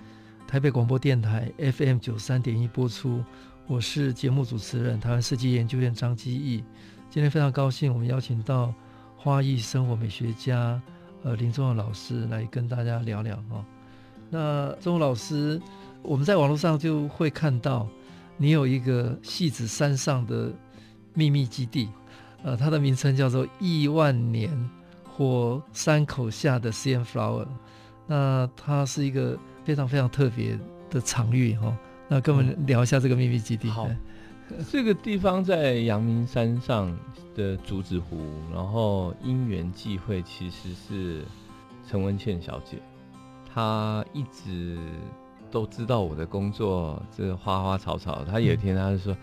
[0.46, 3.24] 台北广播电台 FM 九三点一播出。
[3.66, 6.62] 我是节目主持人，台湾设计研究院张基义。
[7.10, 8.72] 今天非常高兴，我们邀请到
[9.16, 10.80] 花艺生活美学家
[11.24, 13.64] 呃林宗祐老师来跟大家聊聊哈。
[14.30, 15.60] 那宗老师，
[16.02, 17.88] 我们在网络上就会看到
[18.36, 20.52] 你有一个戏子山上的
[21.14, 21.88] 秘密基地，
[22.44, 24.56] 呃，它的名称叫做亿万年。
[25.16, 27.46] 火山口下的 CN Flower，
[28.06, 30.58] 那它是一个非常非常特别
[30.90, 31.76] 的场域哈。
[32.08, 33.68] 那跟我们聊一下这个秘密基地。
[33.68, 33.88] 好，
[34.70, 36.94] 这个地方在阳明山上
[37.34, 38.18] 的竹子湖，
[38.52, 41.24] 然后因缘际会，其实是
[41.88, 42.78] 陈文茜小姐，
[43.54, 44.76] 她一直
[45.48, 48.24] 都知道我的工作这花花草草。
[48.24, 49.16] 她有一天她就说：“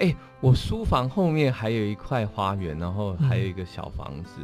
[0.00, 4.40] 哎、欸，我书房后面还有一块花园，然后还有一个小房子，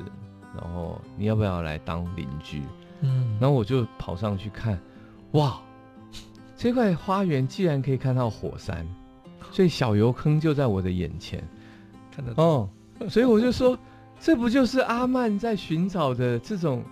[0.56, 2.62] 然后你要不要来当邻居？”
[3.04, 4.78] 嗯，然后我就跑上去看，
[5.32, 5.60] 哇，
[6.56, 8.86] 这块花园竟然可以看到火山，
[9.50, 11.42] 所以小油坑就在我的眼前，
[12.14, 12.44] 看得到。
[12.44, 12.68] 哦，
[13.10, 13.76] 所以我就说，
[14.20, 16.84] 这不就是阿曼在寻找的这种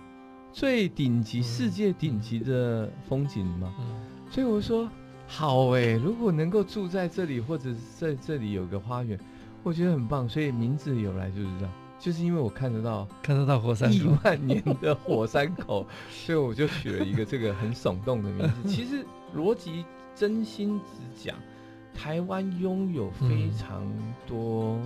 [0.51, 3.73] 最顶级、世界顶级的风景吗？
[3.79, 3.85] 嗯，
[4.29, 4.89] 所以我说，
[5.27, 9.17] 好哎，如果能够住在这里，或者在这里有个花园，
[9.63, 10.27] 我觉得很棒。
[10.27, 11.71] 所以名字由来就是这样。
[12.01, 18.53] 就是因为我看得到看得到火山口，亿万年的火山口， 所以我就取了一个这个很耸动的名字。
[18.67, 19.85] 其实逻辑
[20.15, 21.37] 真心只讲，
[21.93, 23.85] 台湾拥有非常
[24.27, 24.79] 多。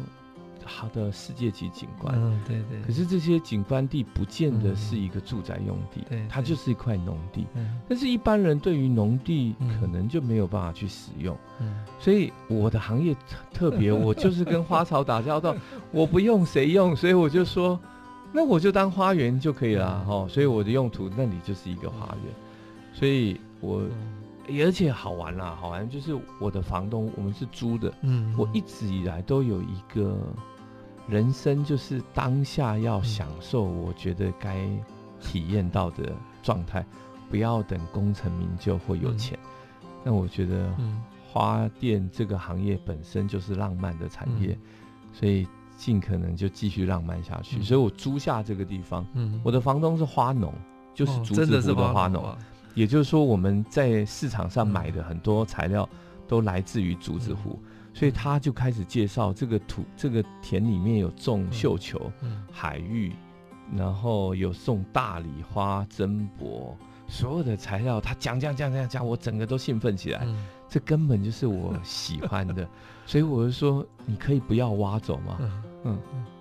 [0.65, 2.81] 好的世界级景观，嗯，对对。
[2.81, 7.45] 可是这些景观地不见得是一个住宅用地，对，它就是一块农地。
[7.55, 11.85] 嗯但是一般人对于农地可能就没有办法去使用，嗯。
[11.99, 13.15] 所以我的行业
[13.53, 15.55] 特别， 我就是跟花草打交道，
[15.91, 17.79] 我不用谁用，所以我就说，
[18.33, 20.27] 那我就当花园就可以了哈。
[20.27, 22.33] 所以我的用途那里就是一个花园，
[22.93, 23.83] 所以我
[24.63, 30.17] 而且好玩啦，好玩就是我的房东我们是租的，嗯，我一直以来都有一个。
[31.07, 34.67] 人生就是当下要享受，我觉得该
[35.21, 36.85] 体验到的状态，
[37.29, 39.37] 不要等功成名就或有钱。
[40.03, 40.73] 那我觉得
[41.31, 44.57] 花店这个行业本身就是浪漫的产业，
[45.13, 47.61] 所以尽可能就继续浪漫下去。
[47.61, 49.05] 所以我租下这个地方，
[49.43, 50.53] 我的房东是花农，
[50.93, 52.35] 就是竹子湖的花农，
[52.73, 55.87] 也就是说我们在市场上买的很多材料
[56.27, 57.59] 都来自于竹子湖。
[57.95, 62.11] 所以他就开始介绍这个土，这个田里面有种绣球、
[62.51, 63.13] 海芋，
[63.73, 66.77] 然后有种大礼花、珍柏，
[67.07, 70.27] 所有的材料他讲讲讲讲讲，我整个都兴奋起来。
[70.67, 72.67] 这根本就是我喜欢的，
[73.07, 75.37] 所以我就说，你可以不要挖走吗？
[75.85, 75.97] 嗯，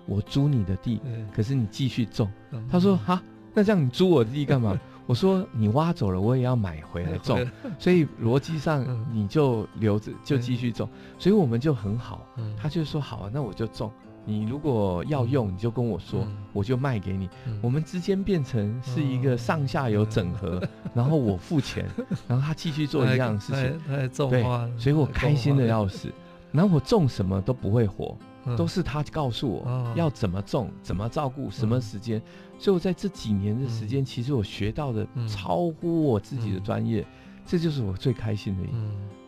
[0.07, 0.99] 我租你的地，
[1.33, 2.29] 可是你继续种。
[2.69, 4.77] 他说哈，那这样你租我的地干嘛？
[5.05, 7.45] 我说你挖走了，我也要买回来种，
[7.77, 10.89] 所以逻辑上你就留着，就继续种，
[11.19, 12.25] 所以我们就很好。
[12.57, 13.91] 他就说好啊，那我就种。
[14.27, 17.29] 你如果要用，你就跟我说，我就卖给你。
[17.61, 20.59] 我们之间变成是一个上下游整合，
[20.95, 21.87] 然后我付钱，
[22.27, 23.79] 然后他继续做一样的事情。
[23.85, 26.11] 他还种花，所以我开心的要死。
[26.51, 28.17] 然后我种什么都不会活。
[28.55, 32.21] 都是他告诉我要怎么种，怎么照顾，什么时间。
[32.57, 37.05] 所以我在这几年的时间，其实我学到的超乎我自己的专业，
[37.45, 38.67] 这就是我最开心的一。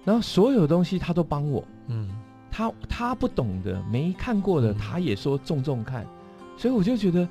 [0.03, 2.09] 然后所有东西他都帮我，嗯。
[2.49, 6.05] 他他不懂的、没看过的，他也说种种看。
[6.57, 7.27] 所以我就觉得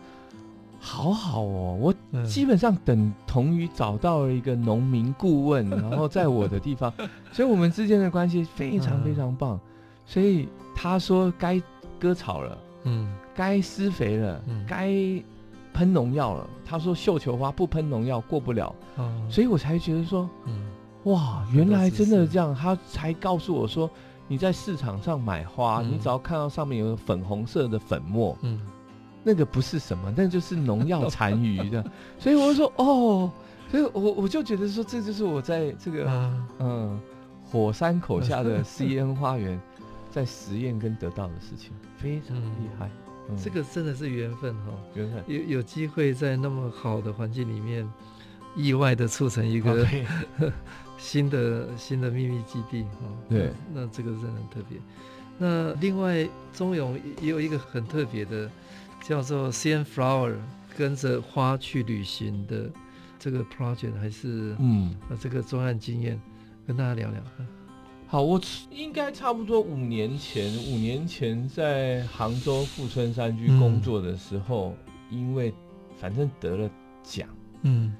[0.79, 6.93] 好好哦，我基本上等同于找到了一个农民顾问， 然后在我的地方，
[7.33, 9.59] 所以我们之间的关系非常非常棒。
[10.05, 11.61] 所以他说该。
[11.99, 14.93] 割草了，嗯，该施肥了，该
[15.77, 16.49] 喷农药了。
[16.65, 18.75] 他说绣球花不喷农药过不了，
[19.29, 20.29] 所以我才觉得说，
[21.05, 22.55] 哇，原来真的这样。
[22.55, 23.89] 他才告诉我说，
[24.27, 28.59] 你在市场上买花，你只要看到上面有粉红色的粉末，嗯，
[29.23, 31.85] 那个不是什么，那就是农药残余的。
[32.19, 33.31] 所以我就说，哦，
[33.71, 36.11] 所以我我就觉得说，这就是我在这个
[36.59, 36.99] 嗯
[37.45, 39.61] 火山口下的 CN 花园。
[40.09, 47.89] 在实验跟得到的事情非常厉害，嗯嗯、这个真的是缘分哈，缘分有有机会在那么好的环境里面，
[48.55, 49.87] 意外的促成一个.
[50.99, 53.01] 新的新的秘密基地哈。
[53.29, 54.79] 对那，那这个真的很特别。
[55.37, 58.51] 那另外钟勇也有一个很特别的，
[59.03, 60.35] 叫做 CN Flower，
[60.75, 62.71] 跟着花去旅行的
[63.19, 66.19] 这个 project，还是嗯，这个专案经验，
[66.67, 67.21] 跟大家聊聊。
[68.09, 68.41] 好，我
[68.71, 74.77] 应该差不多五年前，五年前在杭州富春山居工作的时候，
[75.11, 75.53] 嗯、因为
[75.99, 76.71] 反正得了
[77.03, 77.29] 奖，
[77.63, 77.93] 嗯，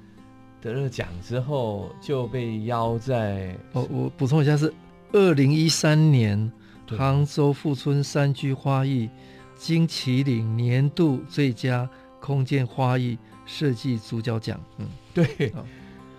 [0.61, 3.53] 得了奖之后就被邀在。
[3.73, 4.73] 哦，我补充一下，是
[5.11, 6.49] 二零一三年
[6.87, 9.09] 杭州富春山居花艺
[9.57, 11.87] 金麒麟年度最佳
[12.21, 14.57] 空间花艺设计主角奖。
[14.77, 15.51] 嗯，对，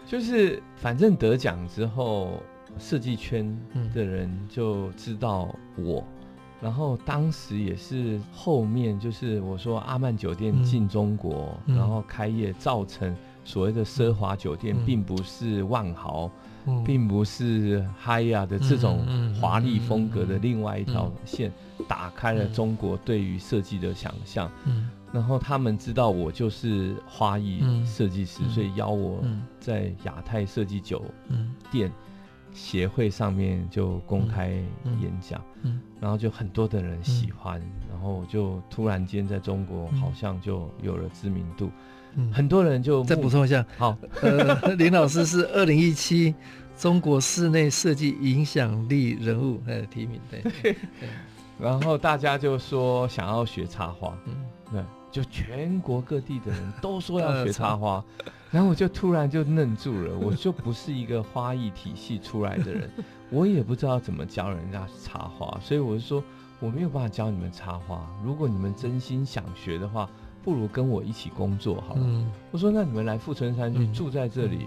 [0.07, 2.43] 就是反正得奖之后。
[2.79, 3.57] 设计圈
[3.95, 6.05] 的人就知道我，嗯，
[6.61, 16.31] 然后当时也是后面就是我说阿曼酒店进中国，嗯，然后开业造成所谓的奢华酒店，嗯，并不是万豪，
[16.67, 19.07] 嗯，并不是嗨亚的这种
[19.41, 21.51] 华丽风格的另外一条线，
[21.89, 24.51] 打开了中国对于设计的想象。
[24.67, 29.25] 嗯，然后他们知道我就是花艺设计师，所以邀我
[29.59, 31.03] 在亚太设计酒
[31.71, 31.91] 店。
[32.53, 34.49] 协会上面就公开
[35.01, 41.71] 演讲，嗯，然后就很多的人喜欢，然后就突然间在中国好像就有了知名度，
[42.15, 46.35] 嗯，很多人就再补充一下，好，呃， 林老师是二零一七
[46.77, 50.77] 中国室内设计影响力人物呃提名，对，对，
[51.59, 54.35] 然后大家就说想要学插花，嗯，
[54.73, 54.83] 对。
[55.11, 58.05] 就全国各地的人都说要学 插花，
[58.51, 60.17] 然后我就突然就愣住了。
[60.21, 62.91] 我就不是一个花艺体系出来的人，
[63.31, 66.23] 我也不知道怎么教人家插花，所以我就说
[66.61, 68.07] 我没有办法教你们插花。
[68.25, 70.09] 如果你们真心想学的话，
[70.45, 72.07] 不如跟我一起工作好了。
[72.51, 74.67] 我说那你们来富春山居住在这里，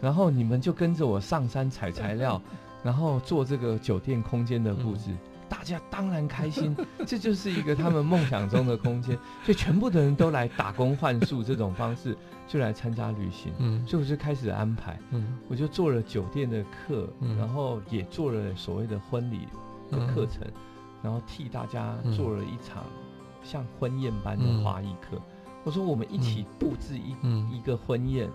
[0.00, 2.40] 然后你们就跟着我上山采材料，
[2.82, 5.16] 然后做这个酒店空间的布置。
[5.48, 6.76] 大家当然开心，
[7.06, 12.16] 这就是一个他们梦想中的空间， 所以全部的人都来打工换宿这种方式
[12.46, 13.52] 就来参加旅行。
[13.58, 19.48] 嗯，所以我就开始安排，嗯，我就做了酒店的课，然后也做了所谓的婚礼
[19.90, 20.46] 的课程，
[21.02, 22.84] 然后替大家做了一场
[23.42, 25.20] 像婚宴般的花艺课。
[25.64, 28.28] 我说我们一起布置一一个婚宴，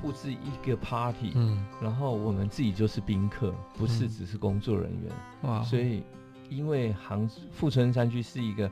[0.00, 5.12] 布置一个 party，嗯，然后我们自己就是宾客，不是只是工作人员。
[5.42, 6.02] 哇，所以。
[6.48, 8.70] 因为杭富春山居是一个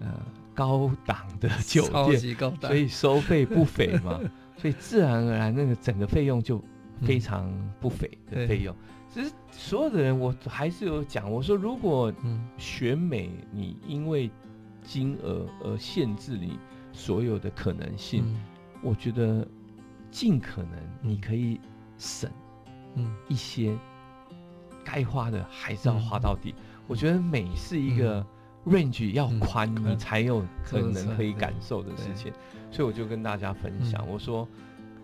[0.00, 0.22] 呃
[0.54, 2.18] 高档的酒店，
[2.60, 4.20] 所以收费不菲嘛，
[4.56, 6.62] 所以自然而然那个整个费用就
[7.02, 7.50] 非常
[7.80, 8.74] 不菲的费用。
[9.10, 12.12] 其实所有的人我还是有讲，我说如果
[12.56, 14.30] 选美，你因为
[14.82, 16.58] 金额而限制你
[16.92, 18.36] 所有的可能性，
[18.82, 19.46] 我觉得
[20.10, 21.58] 尽可能你可以
[21.96, 22.30] 省
[22.94, 23.14] 嗯。
[23.28, 23.76] 一些，
[24.84, 26.54] 该花的还是要花到底。
[26.88, 28.26] 我觉得美是一个
[28.66, 32.32] range 要宽，你才有可能可以感受的事情，
[32.72, 34.48] 所以我就跟大家分享，我说，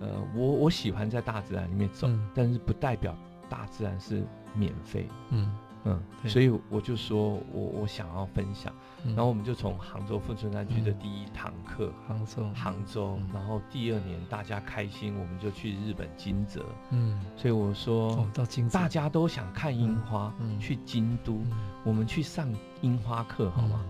[0.01, 3.17] 呃，我我喜欢在大自然里面走，但是不代表
[3.49, 4.25] 大自然是
[4.55, 5.55] 免费，嗯。
[5.85, 8.73] 嗯，所以我就说我我想要分享，
[9.05, 12.43] 然后我们就从杭州富春山居的第一堂课，杭州。
[12.55, 21.39] 杭州，然后第二年大家开心，我们就去日本金泽，嗯，所以我说到金泽，大家都想看樱花，去京都，
[21.85, 23.85] 我们去上樱花课好吗？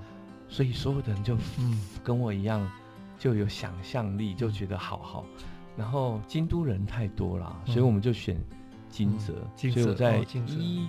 [0.49, 1.37] 所以所有的人就
[2.03, 2.69] 跟我一样，
[3.19, 5.25] 就有想象力，就觉得好好，
[5.77, 8.37] 然后京都人太多了，所以我们就选
[8.91, 10.89] 金泽，所以我在一七。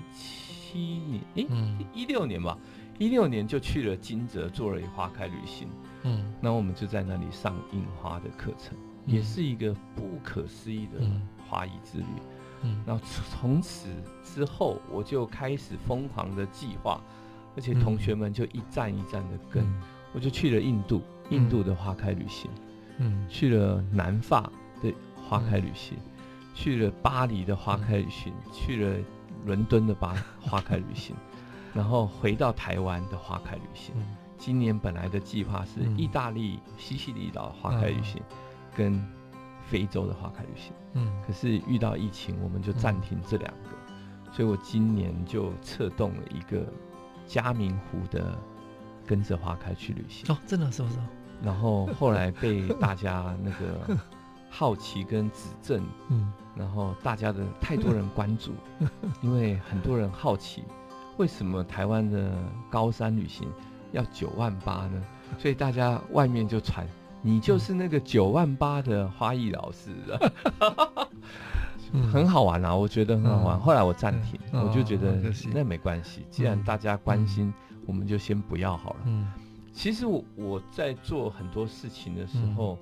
[0.79, 2.57] 一年，哎，一六年吧，
[2.99, 5.67] 一六年就去了金泽做了一花开旅行，
[6.03, 11.05] 嗯，那我们就在那里上印花的课程，也是一个不可思议的
[11.47, 12.05] 花艺之旅，
[12.63, 13.87] 嗯，然后从此
[14.23, 17.01] 之后我就开始疯狂的计划，
[17.55, 19.65] 而且同学们就一站一站的跟，
[20.13, 22.51] 我就去了印度，印度的花开旅行，
[22.97, 24.51] 嗯，去了南法
[24.81, 25.97] 的花开旅行，
[26.53, 28.97] 去了巴黎的花开旅行，去了。
[29.45, 31.15] 伦敦的花花开旅行，
[31.73, 33.93] 然后回到台湾的花开旅行。
[34.37, 38.21] 今年本来的计划是意大利西西里岛花开旅行，
[38.75, 39.01] 跟
[39.67, 40.73] 非洲的花开旅行。
[40.93, 43.69] 嗯，可是遇到疫情，我们就暂停这两个。
[44.33, 46.65] 所以我今年就策动了一个
[47.25, 48.37] 嘉明湖的
[49.05, 50.25] 跟着花开去旅行。
[50.33, 50.97] 哦，真的是不是？
[51.41, 53.97] 然后后来被大家那个。
[54.47, 58.53] 好奇跟指正， 嗯，然后大家的太多人关注，
[59.21, 60.63] 因为很多人好奇，
[61.17, 62.31] 为什么台湾的
[62.69, 63.47] 高山旅行
[63.91, 65.03] 要九万八呢？
[65.37, 66.87] 所以大家外面就传，
[67.21, 69.89] 你就是那个九万八的花艺老师，
[72.11, 73.59] 很好玩啊，我觉得很好玩。
[73.59, 75.17] 后来我暂停，我就觉得
[75.53, 77.53] 那没关系，既然大家关心，
[77.85, 78.99] 我们就先不要好了。
[79.05, 79.29] 嗯，
[79.73, 82.77] 其实我我在做很多事情的时候，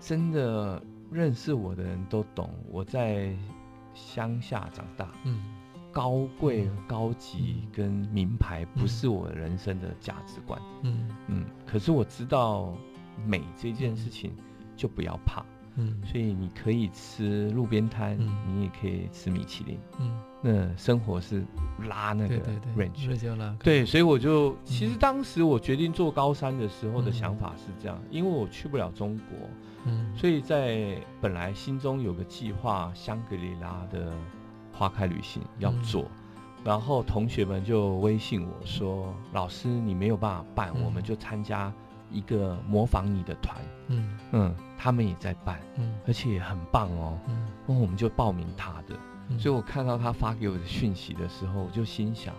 [0.00, 0.80] 真的。
[1.10, 3.36] 认识我的人都懂，我在
[3.94, 5.40] 乡下长大，嗯，
[5.90, 11.08] 高贵、高级跟名牌不是我人生的价值观，嗯。
[11.26, 12.74] 嗯，可是我知道
[13.26, 14.32] 美这件事情
[14.76, 15.44] 就不要怕，
[15.80, 21.42] 嗯，所以你可以吃路边摊，你也可以吃米其林，嗯，那生活是
[21.88, 22.36] 拉那个
[22.76, 29.48] range，对，所以我就其实当时我决定做高三的时候的想法是这样，因为我去不了中国。
[29.86, 34.12] 嗯，所以在本来心中有个计划，香格里拉的
[34.72, 41.72] 花开旅行要做，嗯、然后同学们就微信我说：“老师，你没有办法办，嗯、我们就参加
[42.10, 43.56] 一个模仿你的团。”
[43.88, 47.18] 嗯嗯，他们也在办，嗯，而且也很棒哦。
[47.28, 47.34] 嗯，
[47.66, 48.96] 然后我们就报名他的。
[49.28, 52.34] 嗯、所以我看到他发给我的讯息的时候，我就心想：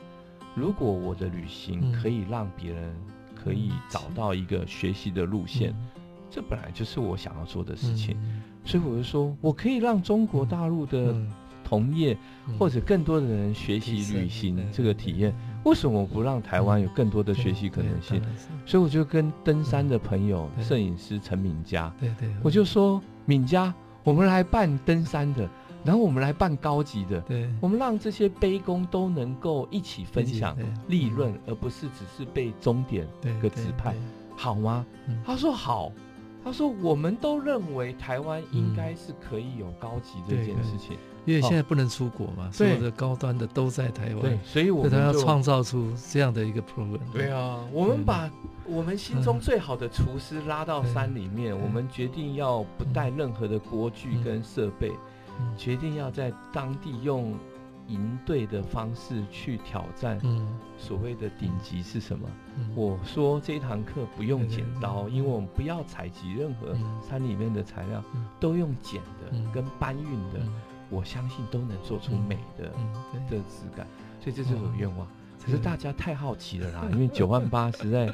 [0.55, 2.95] 如果我的旅行可以让别人
[3.35, 5.71] 可以找到一个学习的路线。
[5.71, 5.87] 嗯
[6.33, 11.13] 这本来就是我想要做的事情，嗯、所以我就说，我可以让中国大陆的
[11.61, 12.17] 同业
[12.57, 15.35] 或者更多的人学习旅行这个体验。
[15.63, 18.21] 为什么不让台湾有更多的学习可能性？
[18.65, 25.47] 所以我就跟登山的朋友，摄影师陈敏佳，对对，我就说敏佳，我们来办登山的，
[25.83, 30.57] 然后我们来办高级的，对，我们让这些杯工都能够一起分享
[30.87, 33.07] 利润，而不是只是被终点
[33.39, 33.93] 个指派，
[34.35, 34.83] 好吗？
[35.23, 35.91] 他说好，
[36.43, 40.97] 他说我们都认为台湾应该是可以有高级这件事情。
[41.25, 46.99] 因为现在不能出国嘛，所有的高端的都在台湾，对，所以我们要创造出这样的一个 program。
[47.13, 48.29] 对啊，我们把
[48.65, 54.91] 我们心中最好的厨师拉到山里面，我们决定要不带任何的锅具跟设备，
[55.55, 57.37] 决定要在当地用
[57.87, 60.19] 营队的方式去挑战。
[60.77, 62.27] 所谓的顶级是什么？
[62.73, 66.75] 我说这一堂课不用剪刀，因为我们不要采集任何
[67.07, 68.03] 山里面的材料，
[68.39, 70.39] 都用剪的跟搬运的。
[70.91, 72.65] 我相信都能做出美的
[73.29, 73.87] 的质感，
[74.19, 75.07] 所以这是我的愿望。
[75.43, 78.13] 可是大家太好奇了啦， 因为九万八实在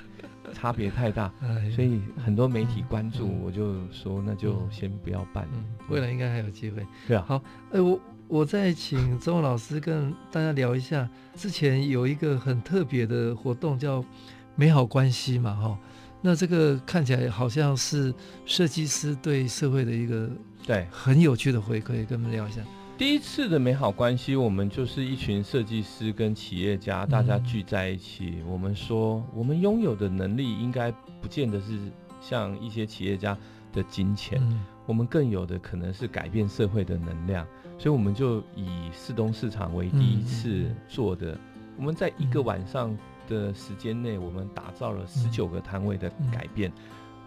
[0.54, 1.30] 差别太大，
[1.76, 5.46] 所以很多媒体关注，我就说那就先不要办。
[5.90, 6.86] 未来应该还有机会。
[7.06, 7.26] 对啊。
[7.28, 8.00] 好，呃，我
[8.30, 14.02] 我再请周老师跟大家聊一下， 之前有一个很特别的活动叫
[14.56, 15.78] “美好关系”嘛，哈。
[16.22, 18.14] 那这个看起来好像是
[18.46, 20.30] 设计师对社会的一个。
[20.68, 22.62] 对，很有趣的回馈，跟我们聊一下。
[22.98, 28.40] 第一次的美好关系，我们就是一群设计师跟企业家，大家聚在一起。
[28.42, 30.92] 嗯、我们说，我们拥有的能力应该
[31.22, 31.80] 不见得是
[32.20, 33.38] 像一些企业家
[33.72, 37.48] 的金钱，嗯、我们更有的可能是改变社会的能量。
[37.80, 41.32] 所以，我们就以市东市场为第一次做的。
[41.32, 41.40] 嗯、
[41.78, 42.94] 我们在一个晚上
[43.30, 46.70] 的时间内，我们打造了十九个摊位的改变。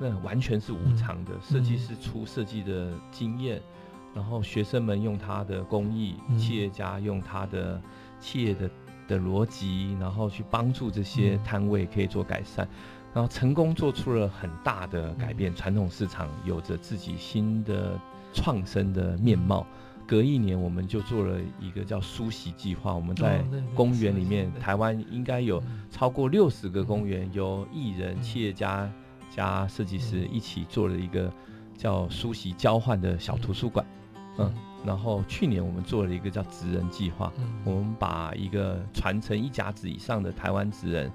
[0.03, 3.63] 那完全是无偿的，设计师出设计的经验，嗯、
[4.15, 7.79] 然后学生们用他的工艺，嗯、企业家用他的
[8.19, 8.71] 企业的
[9.07, 12.71] 的逻辑，然后去帮助这些摊位可以做改善，嗯、
[13.13, 15.55] 然后成功做出了很大的改变。
[15.55, 18.01] 传、嗯、统市场有着自己新的
[18.33, 19.67] 创生的面貌。
[19.99, 22.95] 嗯、隔一年，我们就做了一个叫梳洗计划。
[22.95, 23.45] 我们在
[23.75, 28.91] 公园里面，台湾应该有超过六十个公园，由艺人、企业家。
[29.31, 31.33] 加设计师一起做了一个
[31.79, 33.87] 叫书习交换的小图书馆，
[34.39, 34.53] 嗯，
[34.85, 37.33] 然后去年我们做了一个叫职人计划，
[37.65, 41.11] 我们把一个传承一甲子以上的台湾职人，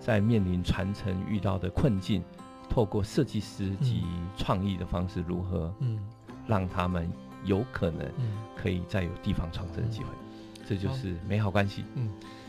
[0.00, 2.22] 在面临传承遇到的困境，
[2.68, 4.02] 透过设计师及
[4.36, 5.98] 创意的方式，如何嗯。
[6.48, 7.12] 让他们
[7.44, 8.10] 有可能
[8.56, 10.06] 可以再有地方创生的机会，
[10.66, 11.84] 这就是美好关系。
[11.94, 12.08] 嗯，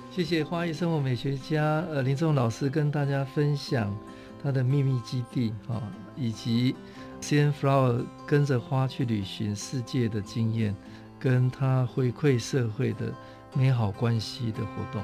[0.09, 3.93] 谢谢花艺生活美学家呃林宗永老师跟大家分享。
[4.41, 5.81] 他的秘密基地啊，
[6.15, 6.75] 以及
[7.21, 10.75] CN Flower 跟着花去旅行世界的经验，
[11.19, 13.13] 跟他回馈社会的
[13.53, 15.01] 美好关系的活动。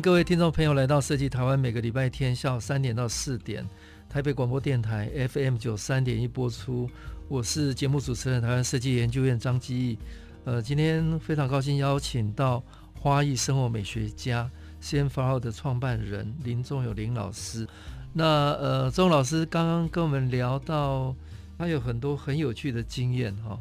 [0.00, 3.68] 各位听众朋友来到设计台湾，每个礼拜天下午三点到四点，
[4.08, 6.88] 台北广播电台 FM 九三点一播出。
[7.26, 9.98] 我是节目主持人，台湾设计研究院张基义。
[10.44, 12.62] 呃，今天非常高兴邀请到
[12.94, 14.48] 花艺生活美学家
[14.80, 17.66] CNR 的创办人林仲有林老师。
[18.12, 21.12] 那呃，钟老师刚刚跟我们聊到，
[21.58, 23.58] 他有很多很有趣的经验哈，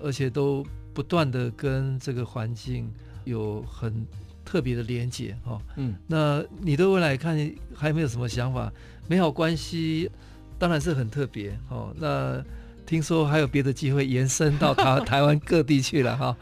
[0.00, 0.64] 而且都
[0.94, 2.88] 不断的跟这个环境
[3.24, 4.06] 有很。
[4.50, 7.36] 特别的连接哈，嗯，那你对未来看
[7.72, 8.72] 还有没有什么想法？
[9.06, 10.10] 美好关系
[10.58, 11.94] 当然是很特别哦。
[11.96, 12.42] 那
[12.84, 16.36] 听说还有别的机会延伸到 台台湾各地去了哈。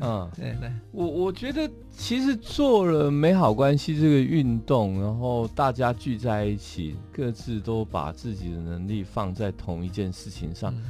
[0.00, 10.74] 嗯，对，来，我我觉得其实做了美好关系这个运动，然后大家聚在一起，各自都把自己的能力放在同一件事情上。
[10.74, 10.82] 嗯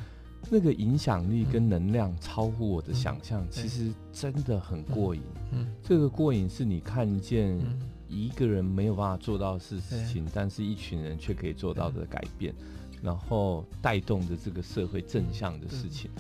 [0.54, 5.22] 那个影响力跟能量超乎我的想象，嗯、其实真的很过瘾。
[5.50, 7.58] 嗯，这个过瘾是你看见
[8.06, 12.54] 一个人没有办法做到的事情，但是一群人却可以做到的改变，
[13.00, 16.10] 然后带动着这个社会正向的事情。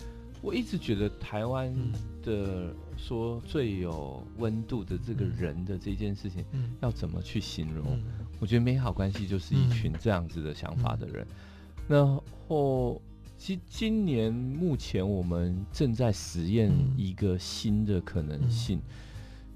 [0.40, 1.70] 我一直觉得台湾
[2.22, 6.42] 的说最有温度的这个人的这件事情，
[6.80, 8.00] 要怎么去形容？
[8.40, 11.26] 我觉得美好关系就是一群这样子的想法的人。
[11.86, 13.00] 然后，
[13.44, 18.80] 其实今年目前我们正在实验一个新的可能性。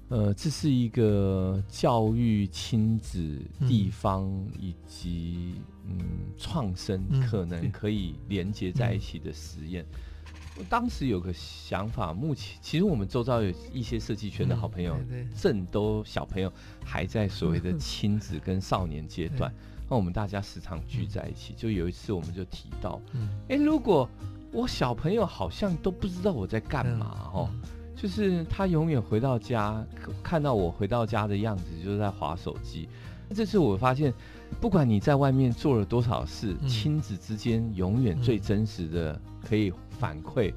[0.09, 4.29] 呃，这是一个教育亲子地方
[4.59, 5.99] 以及嗯
[6.37, 9.85] 创生可能可以连接在一起的实验。
[10.59, 14.97] 我当时有个想法，目前其实我们周遭有一些设计圈的好朋友，
[15.33, 16.51] 正都小朋友
[16.83, 19.49] 还在所谓的 亲子跟少年阶段，
[19.89, 21.53] 那我们大家时常聚在一起。
[21.55, 23.01] 就有一次我们就提到，
[23.49, 24.09] 哎，如果
[24.51, 27.49] 我小朋友好像都不知道我在干嘛哦。
[27.99, 29.83] 就是他永远回到家，
[30.21, 32.87] 看到我回到家的样子，就是在划手机。
[33.33, 34.13] 这次我发现，
[34.61, 40.53] 不管你在外面做了多少事，亲、嗯、子之间永远最真实的可以反馈，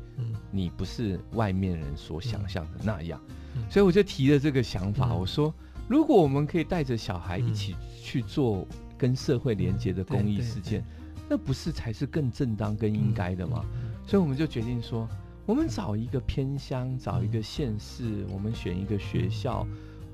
[0.51, 3.19] 你不是外面人所想象的那样。
[3.57, 5.53] 嗯、所以我就提了这个想法，嗯、我说，
[5.89, 8.69] 如果我们可以带着小孩一起去做
[9.01, 10.85] 跟社会连接的公益事件，
[11.27, 13.65] 那不是才是更正当、更应该的吗？
[14.07, 15.09] 所以我们就决定说。
[15.47, 19.67] 我们找一个偏乡，找一个县市，我们选一个学校，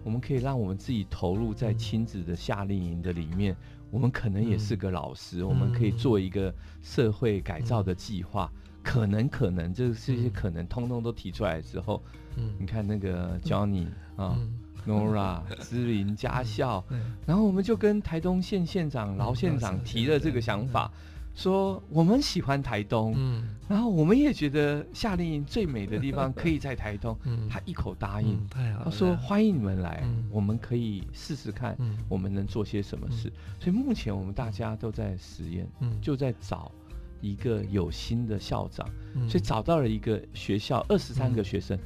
[0.03, 3.55] 我们可以让我们自己投入在亲子的夏令营的里面。
[3.91, 8.51] 我们可能也是个老师，我们可以做一个社会改造的计划。
[8.83, 12.03] 可能，可能，这这些可能通通都提出来之后，
[12.37, 12.55] 嗯。
[12.59, 14.39] 你看那个 Johnny 啊
[14.87, 16.85] ，Nora、知林、家校，
[17.27, 20.91] 然后我们就跟台东县县长劳县长提了这个想法。
[21.35, 31.77] 说我们喜欢台东，嗯，然后我们也觉得夏令营最美的地方可以在台东， 嗯，他一口答应，嗯、太好，他说欢迎你们来，嗯、我们可以试试看，
[32.09, 33.29] 我们能做些什么事。
[33.29, 36.73] 嗯、所以目前我们大家都在实验，嗯，就在找
[37.21, 41.79] 一个有心的校长，嗯、所以找到了一个学校，二十三个学生，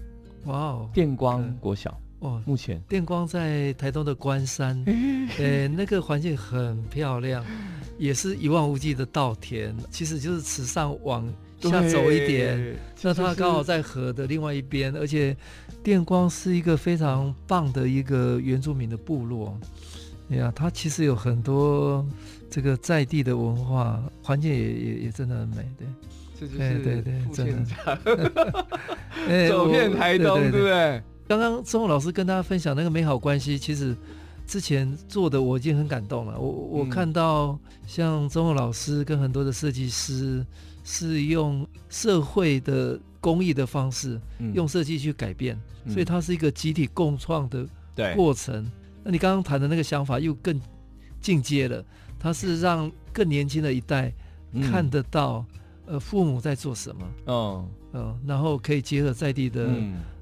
[0.44, 2.00] 哇哦，电光国小。
[2.20, 2.80] 哦，目前。
[2.88, 4.82] 电光在台东的关山，
[5.38, 7.44] 呃，那个环境很漂亮，
[7.98, 11.26] 也是一望无际的稻田，其实就是池上往
[11.60, 15.36] 下走一点，那它刚好在河的另外一边，而且
[15.82, 19.58] 电光是一个非常棒的一个原住民的部落，
[20.30, 22.06] 哎呀，它其实有很多
[22.50, 25.86] 这个在地的文化，环境也也也真的很美，对，
[26.38, 31.02] 这就是对对对，真的， 走遍台东，对不对？
[31.30, 33.96] 刚刚宗老师跟大家分享那个美好关系，其实
[34.48, 36.36] 之前做的我已经很感动了。
[36.36, 37.56] 我我看到
[37.86, 40.44] 像宗老师跟很多的设计师
[40.82, 44.20] 是用社会的公益的方式，
[44.54, 45.56] 用设计去改变，
[45.86, 47.64] 所以它是一个集体共创的
[48.16, 48.68] 过程。
[49.04, 50.60] 那你刚刚谈的那个想法又更
[51.20, 51.84] 进阶了，
[52.18, 54.12] 它是让更年轻的一代
[54.68, 55.46] 看得到，
[55.86, 59.70] 呃，父母在做什么，嗯嗯，然后可以结合在地的。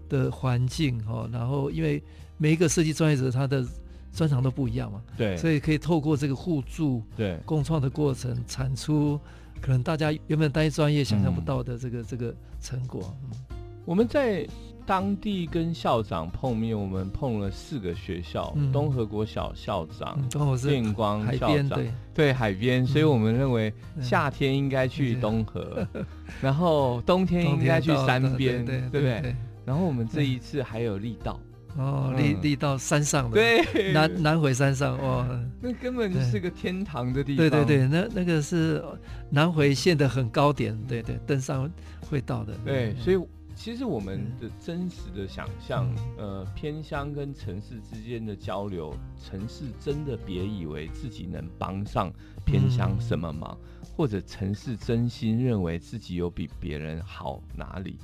[0.09, 2.03] 的环境哈，然后因为
[2.37, 3.65] 每一个设计专业者他的
[4.13, 7.39] 专长都不一样嘛，对，所以可以透过这个互助、对。
[7.45, 9.21] 共创的过程，产出
[9.61, 13.15] 可能大家原本单一专业想象不到的这个、嗯、这个成果。
[13.25, 14.47] 嗯，我们在
[14.87, 20.19] 当地跟校长碰面，我们碰了四个学校：嗯、东河国小校长、
[20.63, 26.07] 电光校长，对，对海边，所以我们认为夏天应该去东河，嗯、
[26.41, 29.37] 然后冬天应该去山边，对不对？
[29.69, 31.39] 然后我们这一次还有力道。
[31.77, 33.37] 哦，力力到山上的。
[33.37, 35.29] 对，南南回山上哇，
[35.61, 37.37] 那根本就是个天堂的地方。
[37.37, 38.83] 对对对，那那个是
[39.31, 41.71] 南回线的很高点，对对，登山
[42.09, 42.55] 会到的。
[42.65, 43.21] 对，所以
[43.55, 48.93] 其实我们的真实的想象，呃，偏乡跟城市之间的交流，
[49.23, 52.11] 城市真的别以为自己能帮上
[52.45, 53.57] 偏乡什么忙，
[53.95, 57.99] 或者城市真心认为自己有比别人好哪里。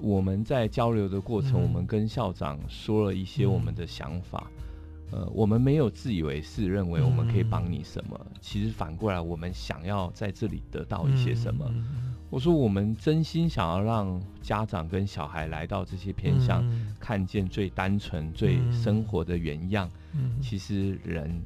[0.00, 4.50] 我们在交流的过程，嗯、我们跟校长说了一些我们的想法。
[5.12, 8.20] 嗯、呃，我们没有自以为是，认为我们可以帮你什么。
[8.24, 11.64] 嗯、其实反过来，我们想要在这里得到一些什么。
[11.68, 19.88] 嗯、我说，我们真心想要让家长跟小孩来到这些偏乡，嗯、看见最单纯、最生活的原样。
[20.14, 21.40] 嗯、其实人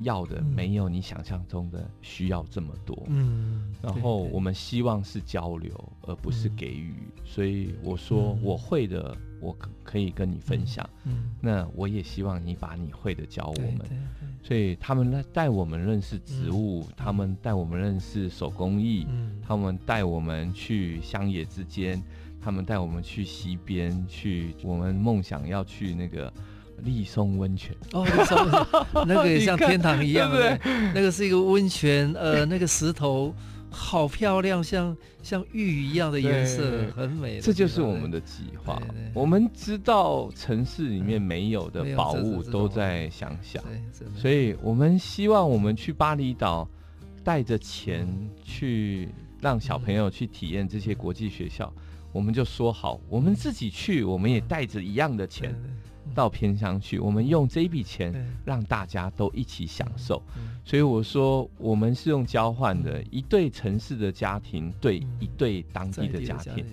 [0.00, 3.02] 要的没有你想象中的需要这么多。
[3.06, 6.94] 嗯，然后我们希望是交流，而不是给予。
[7.24, 10.88] 所以我说我会的，我可可以跟你分享。
[11.04, 13.80] 嗯，那我也希望你把你会的教我们。
[14.42, 19.06] 所以他们来带我们认识植物，他们带我们认识手工艺，
[19.46, 22.00] 他们带我们去乡野之间，
[22.40, 26.32] 他们带我们去溪边，去我们梦想要去那个。
[26.84, 30.92] 立松温泉哦，立松那个也 像天堂一样，对不对？
[30.94, 33.34] 那个是一个温泉，呃，那个石头
[33.70, 37.40] 好漂亮，像像玉一样的颜色，很美。
[37.40, 38.80] 这就是我们的计划。
[39.12, 43.60] 我们知道城市里面没有的宝物都在乡下，
[44.16, 46.68] 所以我们希望我们去巴厘岛，
[47.24, 48.06] 带着钱
[48.44, 49.08] 去
[49.40, 51.72] 让小朋友去体验这些国际学校。
[52.12, 55.54] 我们就说好，我们自己去，我们也带着一样的钱。
[56.14, 60.22] 到偏乡去，我们用这一笔钱让大家都一起享受。
[60.64, 66.64] 所以我说，我们是用交换的，一对城市的家庭对一对当地的家庭。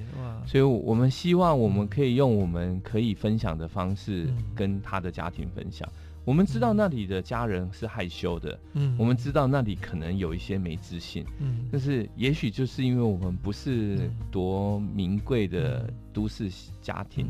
[0.46, 5.88] 所以我们希望我们可以用我们可以分享的方式跟他的家庭分享。
[6.26, 8.58] 我们知道那里的家人是害羞的，
[8.98, 11.26] 我们知道那里可能有一些没自信，
[11.70, 16.50] 但是也许就是因为我们不是多名贵的都市
[16.82, 17.28] 家庭。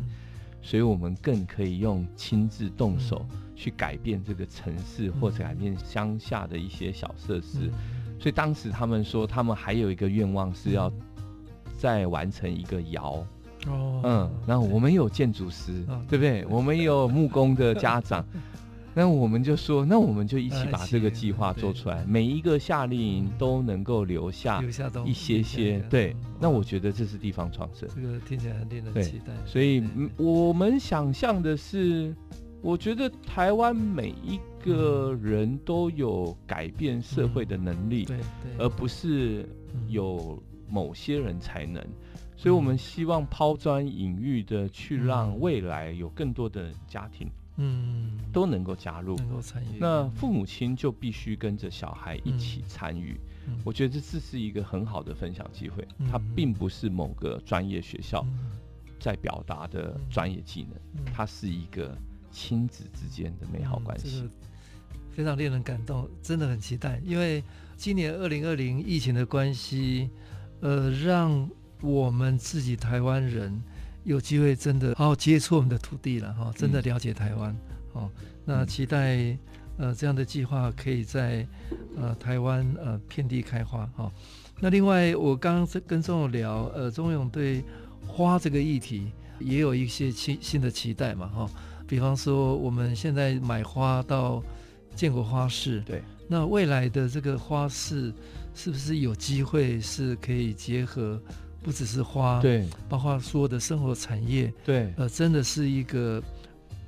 [0.64, 3.24] 所以我们更可以用亲自动手
[3.56, 7.70] 去改变这个城市，或者改变乡下的一些小设施。
[8.20, 10.92] 所以当时他们说，他们还有一个愿望是要
[11.78, 13.24] 再完成一个窑。
[13.68, 16.46] 哦，嗯，然后我们有建筑师，对不对？
[16.48, 18.26] 我们有木工的家长。
[18.96, 24.64] 那我们就说，那我们就一起把这个计划做出来，每一个夏令营都能够留下
[25.06, 25.80] 一些些。
[25.90, 27.90] 对，那我觉得这是地方创生。
[27.96, 29.34] 这个听起来很令人期待。
[29.46, 29.84] 所以
[30.16, 32.16] 我们想象的是，
[32.62, 38.18] 我觉得台湾每一个人都有改变社会的能力，对，
[38.60, 39.50] 而不是
[39.88, 41.84] 有某些人才能。
[42.36, 47.28] 所以我们希望抛砖引玉的去让未来有更多的家庭。
[47.58, 49.78] 嗯，都能够加入，能够参与。
[49.80, 53.20] 那父母亲就必须跟着小孩一起参与。
[53.48, 55.88] 嗯、我觉得这是一个很好的分享机会。
[56.00, 58.26] 嗯、它并不是某个专业学校
[59.00, 61.96] 在表达的专业技能，嗯、它是一个
[62.32, 64.28] 亲子之间的美好关系。
[65.12, 67.00] 非常令人感动，真的很期待。
[67.06, 67.44] 因为
[67.78, 70.10] 今年二零二零疫情的关系，
[70.62, 71.48] 呃，让
[71.82, 73.62] 我们自己台湾人。
[74.04, 77.56] 有机会真的好好接触我们的土地了哈，真的了解台湾
[77.94, 78.10] 哦。
[78.46, 79.38] 那期待
[79.78, 81.48] 呃这样的计划可以在
[81.96, 84.12] 呃台湾呃遍地开花哈。
[84.60, 87.64] 那另外我刚刚跟钟勇聊，呃钟勇对
[88.06, 91.50] 花这个议题也有一些新新的期待嘛哈。
[91.88, 94.44] 比方说我们现在买花到
[94.96, 98.14] 建国花市，对，那未来的这个花市
[98.54, 101.22] 是不是有机会是可以结合？
[101.64, 106.22] 不只是花，对，包括所有的生活产业，对，呃，真的是一个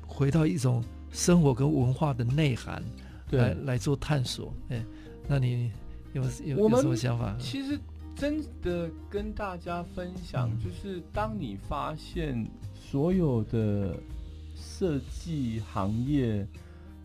[0.06, 2.84] 回到一种生活跟文化的内涵，
[3.30, 4.54] 对，来来做探索。
[4.70, 4.84] 哎，
[5.30, 5.72] 那你
[6.12, 7.36] 有有有什么想法？
[7.40, 7.80] 其实
[8.16, 13.96] 真的跟大家分享，嗯、就是当你发现所有的
[14.56, 16.46] 设计行业、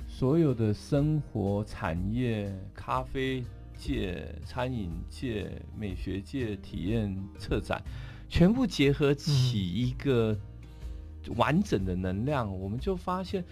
[0.09, 3.45] 所有的生活产业、咖啡。
[3.81, 7.83] 界、餐饮界、美学界、体验策展，
[8.29, 10.37] 全部结合起一个
[11.37, 13.43] 完整的能量，嗯、我们就发现，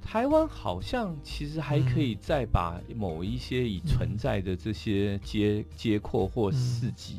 [0.00, 7.18] 台湾好像其实还可以再把某一些已存在的这些街街廓或市集，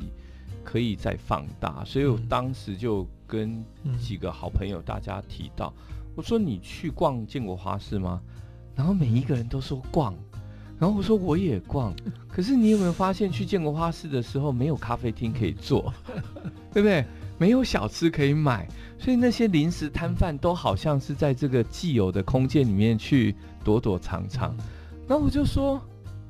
[0.63, 1.85] 可以再放大。
[1.85, 3.63] 所以我当时就跟
[3.99, 5.71] 几个好朋友大家提到，
[6.15, 8.19] 我说：“你去逛建国花市吗？”
[8.75, 10.15] 然后每一个人都说逛。
[10.79, 11.93] 然后我说我也逛，
[12.29, 15.93] 可是你有没有发现去建国花市的时候没有咖啡厅可以坐，
[16.73, 17.03] 对不对？
[17.39, 18.67] 没有小吃可以买，
[18.97, 24.55] 所以那些临时摊贩都好像是在这个既有的空间里面去躲躲藏藏。
[25.07, 25.79] 然后我就说，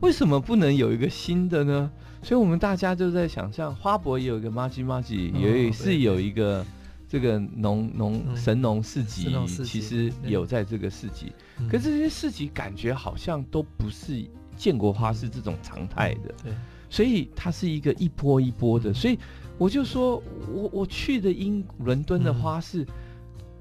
[0.02, 1.90] 为什么不能有一个新的呢？
[2.22, 6.66] 所以我们大家就在想象，花博也有一个 Magic Magic，，也是有一个。
[7.10, 9.34] 这个农农神农市集，
[9.64, 11.32] 其实有在这个市集，
[11.70, 14.26] 可是这些市集感觉好像都不是
[14.58, 16.54] 建国花市这种常态的，对，
[16.90, 19.18] 所以它是一个一波一波的，所以
[19.58, 20.22] 我就说
[20.54, 22.86] 我我去的英伦敦的花市，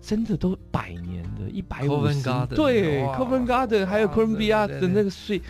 [0.00, 5.40] 真的都百年的，一百五十，对，Covent Garden 还有 Columbia 的那个水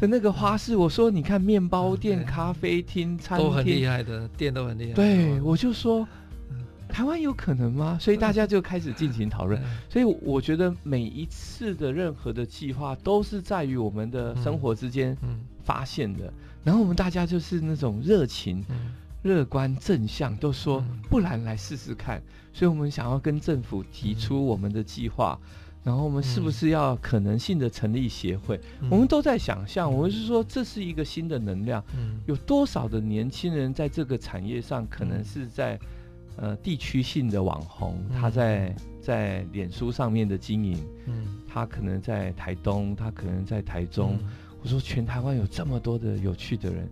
[0.00, 3.46] 的那个花市，我说你看面包店、咖啡厅、餐厅。
[3.46, 6.08] 都很厉害的，店都很厉害，对，我就说。
[6.92, 7.96] 台湾有可能吗？
[7.98, 9.60] 所以大家就开始进行讨论。
[9.88, 15.16] 所以我觉得每一次的任何的计划，都是在于我们的生活之间
[15.64, 16.30] 发现的。
[16.62, 18.62] 然后我们大家就是那种热情、
[19.22, 22.22] 乐观、正向，都说不然来试试看。
[22.52, 25.38] 所以我们想要跟政府提出我们的计划。
[25.84, 28.60] 然后我们是不是要可能性的成立协会？
[28.80, 31.82] 嗯、我们都在想象，我们是说这是一个新的能量。
[31.96, 35.76] 嗯、有多少的年轻人在这个产业上，可能是在
[36.36, 44.18] 呃地区性的网红，嗯、他在在脸书上面的经营，嗯、他可能在台东，他可能在台中。
[44.22, 44.30] 嗯、
[44.62, 46.88] 我说全台湾有这么多的有趣的人，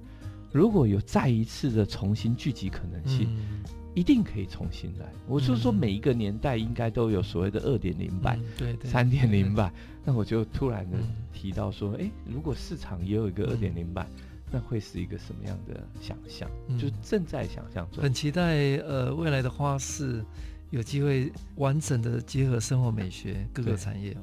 [0.52, 3.28] 如果有再一次的重新聚集可能性。
[3.30, 5.06] 嗯一定可以重新来。
[5.26, 9.74] 我就是说，每一个年代应该都有所谓的二点零版，对对，三点零版。
[10.04, 10.96] 那我就突然的
[11.32, 14.06] 提到说，哎，如果市场也有一个二点零版，
[14.50, 16.50] 那会是一个什么样的想象？
[16.78, 18.02] 就是正在想象中。
[18.02, 20.24] 很期待呃未来的花市
[20.70, 24.16] 有机会完整的结合生活美学 各个产业。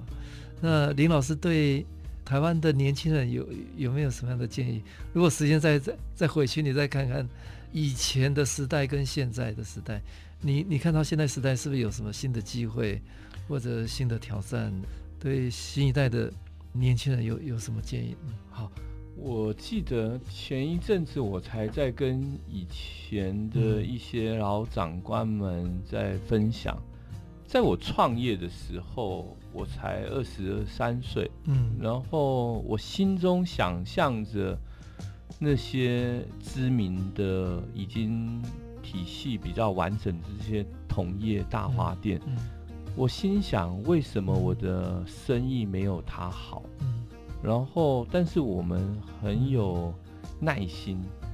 [0.61, 1.85] 那林老师对
[2.25, 3.47] 台湾的年轻人有
[3.77, 4.81] 有没有什么样的建议？
[5.13, 7.27] 如果时间再再再回去，你再看看。
[7.73, 10.01] 以前的时代跟现在的时代，
[10.41, 12.99] 你你看到现在时代是不是有什么新的机会
[13.45, 14.73] 或者新的挑战？
[15.19, 16.31] 对新一代的
[16.71, 18.15] 年轻人有有什么建议？
[18.25, 18.71] 嗯，好，
[19.17, 26.77] 我记得前一阵子我才在跟以前的一些老长官们在分享，
[27.45, 34.57] 在我创业的时候，我才二十三岁，嗯，然后我心中想象着。
[35.39, 38.41] 那些知名的、已经
[38.81, 42.37] 体系比较完整的这些同业大花店，嗯嗯、
[42.95, 46.63] 我心想：为什么我的生意没有他好？
[46.79, 46.96] 嗯、
[47.47, 49.93] 然后，但是我们很有
[50.37, 51.29] 耐心，嗯、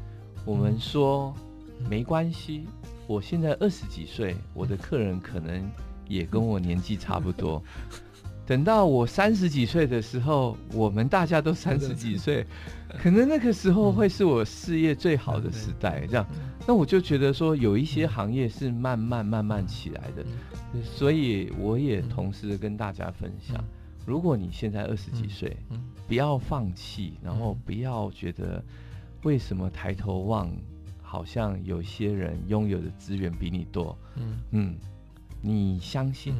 [0.46, 1.34] 我们说、
[1.80, 2.66] 嗯、没关系。
[3.08, 5.68] 我现在二十几岁，我的客人可能
[6.08, 7.60] 也跟我年纪差不多。
[8.46, 12.46] 等到我三十几岁的时候，我们大家都三十几岁，
[13.02, 16.06] 可能那个时候会是我事业最好的时代。
[16.06, 16.28] 这样，
[16.68, 20.24] 那我就觉得说，有一些行业是慢慢慢慢起来的，
[20.84, 23.64] 所以我也同时跟大家分享：
[24.06, 25.56] 如果你现在二十几岁，
[26.08, 28.64] 不要放弃，然后不要觉得
[29.24, 30.50] 为什么抬头望，
[31.02, 33.98] 好像有些人拥有的资源比你多。
[34.16, 34.40] 嗯。
[34.52, 34.76] 嗯，
[35.42, 36.34] 你相信。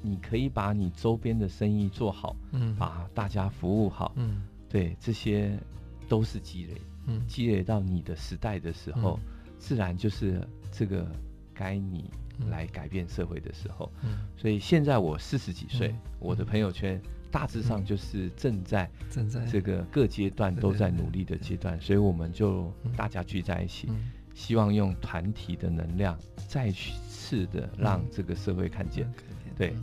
[0.00, 5.58] 你可以把你周边的生意做好，嗯，把大家服务好，嗯，对，这些
[6.08, 10.40] 都是积累，嗯，积累到你的时代的时候，嗯，自然就是
[10.70, 11.04] 这个
[11.52, 12.12] 该你
[12.50, 19.44] 来改变社会的时候，嗯，所以现在我四十几岁，嗯，我的朋友圈大致上就是正在正在。
[19.46, 23.88] 这个各阶段都在努力的阶段，所以我们就大家聚在一起，
[24.34, 29.12] 希望用团体的能量再次的让这个社会看见。
[29.56, 29.74] 对，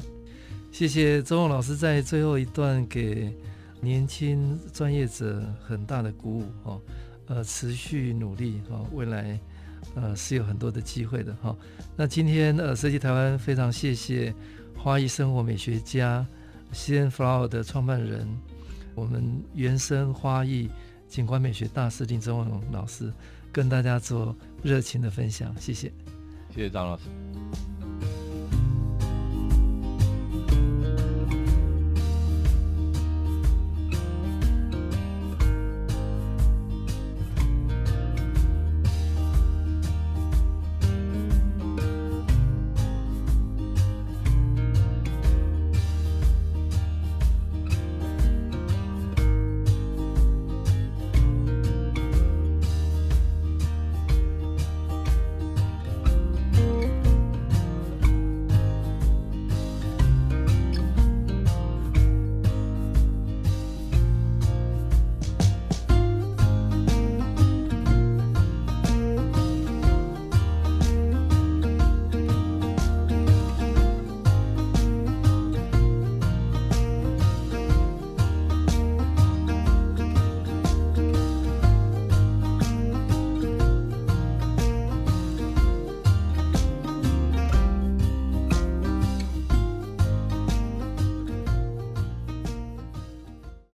[0.71, 3.35] 谢谢周勇老师在最后一段给
[3.81, 6.81] 年轻专业者很大的鼓舞哦，
[7.27, 9.39] 呃，持续努力哦，未来
[9.95, 11.55] 呃是有很多的机会的哈、
[11.95, 14.33] 那今天呃，设计台湾非常谢谢
[14.77, 16.25] 花艺生活美学家
[16.73, 18.27] CN Flower 的创办人，
[18.93, 20.69] 我们原生花艺
[21.07, 23.11] 景观美学大师林宗永老师
[23.51, 25.91] 跟大家做热情的分享，谢谢，
[26.53, 27.03] 谢谢张老师。